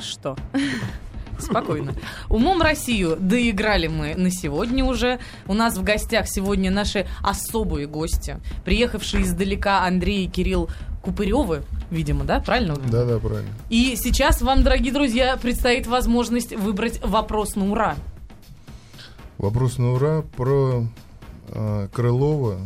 Что? 0.00 0.36
Спокойно. 1.38 1.94
Умом 2.28 2.60
Россию 2.60 3.16
доиграли 3.18 3.86
мы 3.86 4.14
на 4.14 4.30
сегодня 4.30 4.84
уже. 4.84 5.18
У 5.46 5.54
нас 5.54 5.76
в 5.78 5.82
гостях 5.82 6.28
сегодня 6.28 6.70
наши 6.70 7.06
особые 7.22 7.86
гости, 7.86 8.36
приехавшие 8.64 9.22
издалека 9.24 9.84
Андрей 9.84 10.26
и 10.26 10.28
Кирилл 10.28 10.68
Купыревы, 11.02 11.62
видимо, 11.90 12.24
да, 12.24 12.40
правильно? 12.40 12.76
Да, 12.76 13.06
да, 13.06 13.18
правильно. 13.18 13.48
И 13.70 13.96
сейчас 13.96 14.42
вам, 14.42 14.62
дорогие 14.62 14.92
друзья, 14.92 15.38
предстоит 15.38 15.86
возможность 15.86 16.54
выбрать 16.54 17.00
вопрос 17.02 17.56
на 17.56 17.70
ура. 17.72 17.96
Вопрос 19.40 19.78
на 19.78 19.94
ура 19.94 20.22
про 20.36 20.86
а, 21.48 21.88
Крылова, 21.88 22.58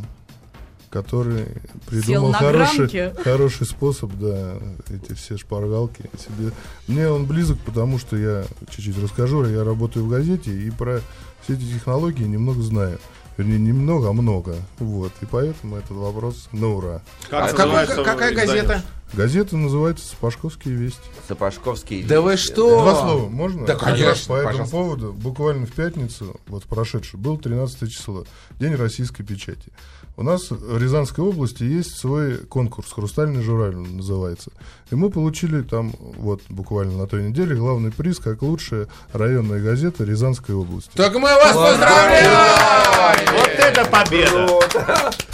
который 0.91 1.47
придумал 1.87 2.33
хороший, 2.33 3.15
хороший 3.23 3.65
способ, 3.67 4.11
да, 4.15 4.55
эти 4.91 5.13
все 5.13 5.37
шпаргалки 5.37 6.11
себе. 6.19 6.51
Мне 6.89 7.09
он 7.09 7.27
близок, 7.27 7.61
потому 7.61 8.01
что 8.01 8.17
я 8.17 8.45
чуть-чуть 8.71 9.01
расскажу, 9.01 9.45
я 9.45 9.63
работаю 9.63 10.05
в 10.05 10.09
газете 10.09 10.51
и 10.51 10.69
про 10.73 11.01
все 11.45 11.55
эти 11.55 11.63
технологии 11.63 12.25
немного 12.25 12.61
знаю. 12.63 12.99
Вернее, 13.37 13.59
немного, 13.59 14.09
а 14.11 14.13
много. 14.13 14.57
Вот. 14.81 15.13
И 15.21 15.27
поэтому 15.27 15.77
этот 15.77 15.93
вопрос 15.93 16.49
на 16.51 16.69
ура. 16.69 17.03
Как 17.31 17.45
А 17.45 17.49
какой- 17.51 17.65
называется 17.67 18.05
какая 18.05 18.31
издание? 18.33 18.63
газета? 18.63 18.83
Газета 19.13 19.57
называется 19.57 20.09
«Сапожковские 20.09 20.75
вести». 20.75 21.01
Сапожковский. 21.29 22.03
Да 22.03 22.21
вы 22.21 22.37
что? 22.37 22.81
Два 22.83 22.95
слова 23.01 23.29
можно? 23.29 23.65
Да, 23.67 23.77
конечно, 23.77 24.35
По 24.35 24.39
этому 24.39 24.51
пожалуйста. 24.51 24.77
поводу, 24.77 25.13
буквально 25.13 25.67
в 25.67 25.73
пятницу, 25.73 26.41
вот 26.49 26.65
прошедший, 26.65 27.19
был 27.21 27.39
13 27.39 27.91
число, 27.93 28.25
День 28.59 28.75
российской 28.75 29.23
печати. 29.23 29.71
У 30.17 30.23
нас 30.23 30.49
в 30.51 30.79
Рязанской 30.79 31.25
области 31.25 31.65
есть 31.65 31.97
свой 31.99 32.39
конкурс, 32.39 32.93
«Хрустальный 32.93 33.43
журавль» 33.43 33.77
он 33.77 33.97
называется. 33.97 34.53
И 34.91 34.95
мы 34.95 35.11
получили 35.11 35.63
там, 35.63 35.93
вот 35.99 36.41
буквально 36.49 36.97
на 36.99 37.07
той 37.09 37.25
неделе, 37.25 37.57
главный 37.57 37.91
приз, 37.91 38.19
как 38.21 38.43
лучшая 38.43 38.87
районная 39.13 39.61
газета 39.61 40.05
Рязанской 40.05 40.55
области. 40.55 40.91
Так 40.95 41.15
мы 41.15 41.23
вас 41.23 41.57
поздравляем! 41.57 43.35
Вот 43.37 43.49
это 43.49 43.85
победа! 43.87 44.47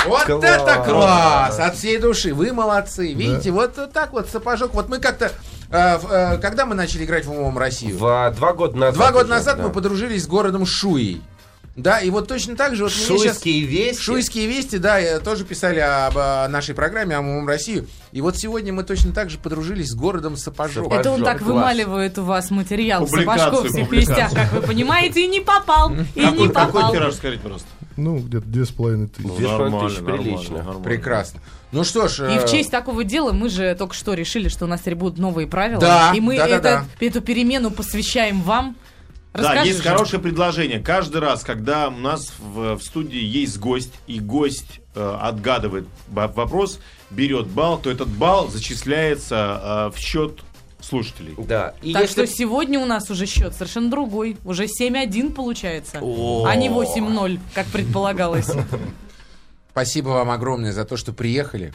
Вот 0.06 0.24
Класс. 0.24 0.44
это 0.44 0.82
класс! 0.88 1.58
От 1.58 1.76
всей 1.76 1.98
души. 1.98 2.32
Вы 2.32 2.52
молодцы. 2.54 3.12
Видите, 3.12 3.50
вот 3.50 3.69
так 3.70 4.12
вот 4.12 4.28
сапожок. 4.28 4.74
Вот 4.74 4.88
мы 4.88 4.98
как-то... 4.98 5.32
э, 5.70 5.98
э, 6.10 6.38
когда 6.38 6.66
мы 6.66 6.74
начали 6.74 7.04
играть 7.04 7.24
в 7.24 7.32
«Умом 7.32 7.58
Россию»? 7.58 7.98
В- 7.98 8.32
два 8.36 8.52
года 8.52 8.76
назад. 8.76 8.94
Два 8.94 9.12
года 9.12 9.24
уже, 9.24 9.34
назад 9.34 9.56
да. 9.56 9.62
мы 9.64 9.70
подружились 9.70 10.24
с 10.24 10.26
городом 10.26 10.66
Шуей. 10.66 11.22
Да, 11.76 12.00
и 12.00 12.10
вот 12.10 12.26
точно 12.28 12.56
так 12.56 12.74
же 12.74 12.82
вот 12.82 12.92
мне 12.92 13.00
сейчас... 13.00 13.34
Шуйские 13.34 13.64
вести. 13.64 14.02
Шуйские 14.02 14.46
вести, 14.48 14.78
да, 14.78 15.00
э, 15.00 15.20
тоже 15.20 15.44
писали 15.44 15.78
об 15.78 16.18
э, 16.18 16.48
нашей 16.48 16.74
программе 16.74 17.16
о 17.16 17.20
«Умом 17.20 17.46
Россию». 17.46 17.86
И 18.12 18.20
вот 18.20 18.36
сегодня 18.36 18.72
мы 18.72 18.82
точно 18.82 19.12
так 19.12 19.30
же 19.30 19.38
подружились 19.38 19.90
с 19.90 19.94
городом 19.94 20.36
Сапожок. 20.36 20.84
Сапожок. 20.84 21.00
Это 21.00 21.10
он 21.10 21.22
так 21.22 21.38
класс. 21.38 21.48
вымаливает 21.48 22.18
у 22.18 22.24
вас 22.24 22.50
материал 22.50 23.06
в 23.06 23.10
сапожковских 23.10 23.90
вестях, 23.90 24.32
как 24.34 24.52
вы 24.52 24.62
понимаете, 24.62 25.24
и 25.24 25.28
не 25.28 25.40
попал, 25.40 25.92
и 26.14 26.20
Какой, 26.20 26.38
не 26.38 26.48
какой 26.48 26.72
попал. 26.72 26.92
тираж, 26.92 27.14
скажите, 27.14 27.40
пожалуйста? 27.42 27.68
Ну, 28.02 28.18
где-то 28.18 28.46
две 28.46 28.64
с 28.64 28.70
половиной 28.70 29.08
тысячи. 29.08 29.36
Две 29.36 29.46
с 29.46 29.50
половиной 29.50 29.88
тысячи, 29.88 30.00
нормально, 30.00 30.22
прилично. 30.22 30.56
нормально. 30.56 30.82
Прекрасно. 30.82 31.40
Ну 31.72 31.84
что 31.84 32.08
ж... 32.08 32.20
И 32.20 32.36
э, 32.36 32.46
в 32.46 32.50
честь 32.50 32.70
такого 32.70 33.04
дела 33.04 33.32
мы 33.32 33.48
же 33.48 33.74
только 33.74 33.94
что 33.94 34.14
решили, 34.14 34.48
что 34.48 34.64
у 34.64 34.68
нас 34.68 34.80
теперь 34.80 34.94
будут 34.96 35.18
новые 35.18 35.46
правила. 35.46 35.80
Да, 35.80 36.12
и 36.14 36.20
мы 36.20 36.36
да, 36.36 36.46
да, 36.48 36.56
это- 36.56 36.86
эту 36.98 37.20
перемену 37.20 37.70
посвящаем 37.70 38.40
вам. 38.42 38.76
Да, 39.32 39.40
Расскажи 39.40 39.68
есть 39.68 39.82
же. 39.82 39.88
хорошее 39.88 40.20
предложение. 40.20 40.80
Каждый 40.80 41.20
раз, 41.20 41.44
когда 41.44 41.88
у 41.88 41.96
нас 41.96 42.32
в, 42.38 42.76
в 42.76 42.82
студии 42.82 43.22
есть 43.22 43.58
гость, 43.60 43.92
и 44.08 44.18
гость 44.18 44.80
э, 44.96 45.18
отгадывает 45.20 45.86
вопрос, 46.08 46.80
берет 47.10 47.46
балл, 47.46 47.78
то 47.78 47.90
этот 47.90 48.08
балл 48.08 48.48
зачисляется 48.48 49.90
э, 49.92 49.96
в 49.96 49.98
счет 50.00 50.40
слушателей. 50.82 51.34
Да. 51.38 51.74
И 51.82 51.92
Так 51.92 52.02
если 52.02 52.26
что 52.26 52.36
сегодня 52.36 52.80
у 52.80 52.86
нас 52.86 53.10
уже 53.10 53.26
счет 53.26 53.54
совершенно 53.54 53.90
другой. 53.90 54.36
Уже 54.44 54.64
7-1 54.64 55.32
получается, 55.32 55.98
а 55.98 56.56
не 56.56 56.68
8-0, 56.68 57.38
как 57.54 57.66
предполагалось. 57.66 58.50
Спасибо 59.70 60.08
вам 60.08 60.30
огромное 60.30 60.72
за 60.72 60.84
то, 60.84 60.96
что 60.96 61.12
приехали. 61.12 61.72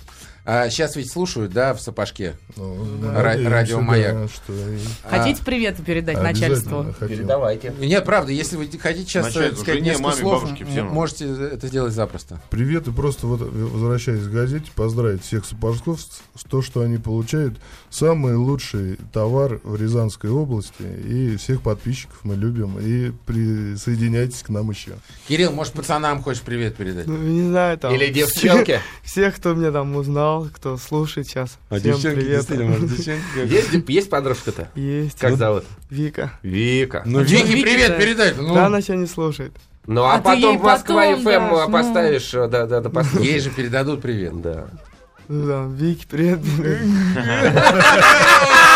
А, 0.47 0.69
сейчас 0.69 0.95
ведь 0.95 1.12
слушают, 1.12 1.51
да, 1.53 1.73
в 1.73 1.81
сапожке. 1.81 2.36
Ну, 2.55 2.86
Ра- 3.01 3.49
радио 3.49 3.81
«Маяк». 3.81 4.13
да, 4.13 4.27
что 4.27 4.53
и 4.53 4.77
Хотите 5.03 5.43
привет 5.43 5.77
передать 5.84 6.21
начальству? 6.21 6.86
Передавайте. 6.99 7.74
Нет, 7.80 8.05
правда, 8.05 8.32
если 8.32 8.55
вы 8.55 8.67
хотите 8.78 9.09
сейчас 9.09 9.26
Начальству, 9.26 9.63
сказать 9.63 9.80
жене, 9.80 9.89
несколько 9.89 10.03
маме, 10.03 10.22
слов, 10.22 10.43
бабушке, 10.43 10.65
всем. 10.65 10.88
можете 10.88 11.26
это 11.26 11.65
сделать 11.67 11.93
запросто. 11.93 12.39
Привет, 12.51 12.88
и 12.88 12.91
просто 12.91 13.26
вот, 13.26 13.41
возвращаясь 13.41 14.22
к 14.22 14.30
газете, 14.30 14.69
поздравить 14.76 15.24
всех 15.24 15.45
сапожков 15.45 15.99
с, 16.01 16.43
то, 16.47 16.61
что 16.61 16.82
они 16.82 16.99
получают 16.99 17.57
самый 17.89 18.36
лучший 18.36 18.97
товар 19.11 19.59
в 19.63 19.82
Рязанской 19.82 20.30
области. 20.30 20.84
И 21.07 21.38
всех 21.38 21.61
подписчиков 21.61 22.19
мы 22.22 22.36
любим. 22.36 22.78
И 22.78 23.11
присоединяйтесь 23.26 24.43
к 24.43 24.49
нам 24.49 24.69
еще. 24.69 24.91
Кирилл, 25.28 25.51
может, 25.51 25.74
пацанам 25.74 26.22
хочешь 26.22 26.43
привет 26.43 26.76
передать? 26.76 27.07
Ну, 27.07 27.17
не 27.17 27.49
знаю, 27.49 27.78
там... 27.80 27.93
Или 27.95 28.11
девчонки. 28.11 28.80
Всех, 29.03 29.36
кто 29.38 29.53
меня 29.55 29.72
там 29.72 29.95
узнал, 29.95 30.34
кто 30.43 30.77
слушает 30.77 31.27
сейчас. 31.27 31.57
А 31.69 31.79
Всем 31.79 31.99
привет. 31.99 32.49
Есть, 33.51 33.71
деп- 33.71 33.89
есть 33.89 34.09
подружка-то? 34.09 34.69
Есть. 34.75 35.19
Как 35.19 35.38
зовут? 35.38 35.63
Вика. 35.89 36.31
Вика. 36.41 37.03
Ну, 37.05 37.21
Вики 37.21 37.51
Вики, 37.51 37.61
привет 37.63 37.89
да. 37.89 37.97
передай. 37.97 38.33
Ну, 38.36 38.53
Да, 38.53 38.65
она 38.67 38.81
сейчас 38.81 38.97
не 38.97 39.07
слушает. 39.07 39.53
Ну, 39.88 40.03
А 40.03 40.15
а, 40.15 40.19
потом 40.19 40.57
в 40.57 40.63
Москва 40.63 41.05
потом 41.05 41.23
ФМ 41.23 41.47
ну. 41.51 41.69
поставишь, 41.71 42.33
э, 42.33 42.47
да, 42.47 42.65
да, 42.65 42.81
да, 42.81 42.89
послушаешь. 42.89 43.27
ей 43.31 43.39
же 43.39 43.51
передадут 43.51 44.01
привет. 44.01 44.41
Да. 44.41 44.65
Ну 45.27 45.47
да, 45.47 45.65
Вики, 45.67 46.05
привет. 46.09 46.39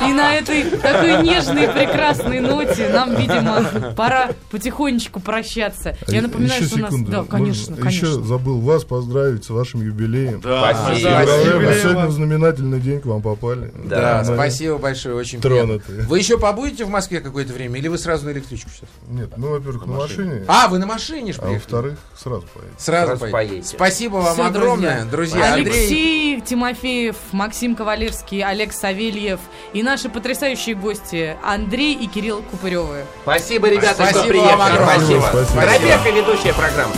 И 0.00 0.12
на 0.12 0.34
этой 0.36 0.64
такой 0.70 1.22
нежной 1.22 1.64
и 1.64 1.66
прекрасной 1.66 2.40
ноте 2.40 2.88
нам, 2.90 3.14
видимо, 3.16 3.92
пора 3.96 4.30
потихонечку 4.50 5.20
прощаться. 5.20 5.96
Я 6.06 6.22
напоминаю, 6.22 6.60
Еще 6.60 6.68
что 6.68 6.76
у 6.78 6.80
нас... 6.82 6.90
секунду. 6.90 7.10
Да, 7.10 7.18
Можно? 7.18 7.30
конечно, 7.38 7.74
Еще 7.74 7.82
конечно. 7.82 8.24
забыл 8.24 8.60
вас 8.60 8.84
поздравить 8.84 9.44
с 9.44 9.50
вашим 9.50 9.82
юбилеем. 9.82 10.40
Да, 10.40 10.72
Спасибо. 10.74 11.10
да, 11.10 11.22
Спасибо. 11.24 11.74
сегодня 11.82 12.10
знаменательный 12.10 12.80
день 12.80 13.00
к 13.00 13.06
вам 13.06 13.22
попали. 13.22 13.72
Да, 13.84 14.22
Мы 14.26 14.34
спасибо 14.34 14.78
большое, 14.78 15.14
очень 15.16 15.40
Тронуты. 15.40 15.84
приятно. 15.84 16.08
Вы 16.08 16.18
еще 16.18 16.38
побудете 16.38 16.84
в 16.84 16.90
Москве 16.90 17.20
какое-то 17.20 17.52
время, 17.52 17.78
или 17.78 17.88
вы 17.88 17.98
сразу 17.98 18.26
на 18.26 18.30
электричку 18.30 18.70
сейчас? 18.70 18.88
Нет, 19.08 19.30
ну, 19.36 19.50
во-первых, 19.50 19.86
на 19.86 19.94
машине. 19.94 20.44
А, 20.46 20.68
вы 20.68 20.78
на 20.78 20.86
машине 20.86 21.32
же 21.32 21.40
А 21.42 21.48
во-вторых, 21.50 21.98
сразу 22.16 22.46
поедем. 22.54 22.74
Сразу, 22.78 23.06
Сразу 23.08 23.20
поедете. 23.20 23.32
поедете. 23.50 23.68
Спасибо 23.76 24.14
вам 24.16 24.34
Всё, 24.34 24.46
огромное, 24.46 25.04
друзья. 25.06 25.54
Андрей, 25.54 25.72
Алексей 25.72 26.40
Тимофеев, 26.40 27.16
Максим 27.32 27.74
Кавалерский, 27.74 28.42
Олег 28.42 28.72
Савельев 28.72 29.40
и 29.72 29.82
наши 29.88 30.10
потрясающие 30.10 30.74
гости 30.74 31.38
Андрей 31.42 31.94
и 31.94 32.06
Кирилл 32.06 32.42
Купыревы. 32.42 33.06
Спасибо, 33.22 33.68
ребята, 33.70 33.94
Спасибо 33.94 34.20
что 34.20 34.28
приехали. 34.28 34.76
Спасибо. 34.82 35.20
Спасибо. 35.30 35.60
Дробеха, 35.62 36.10
ведущая 36.10 36.52
программа. 36.52 36.92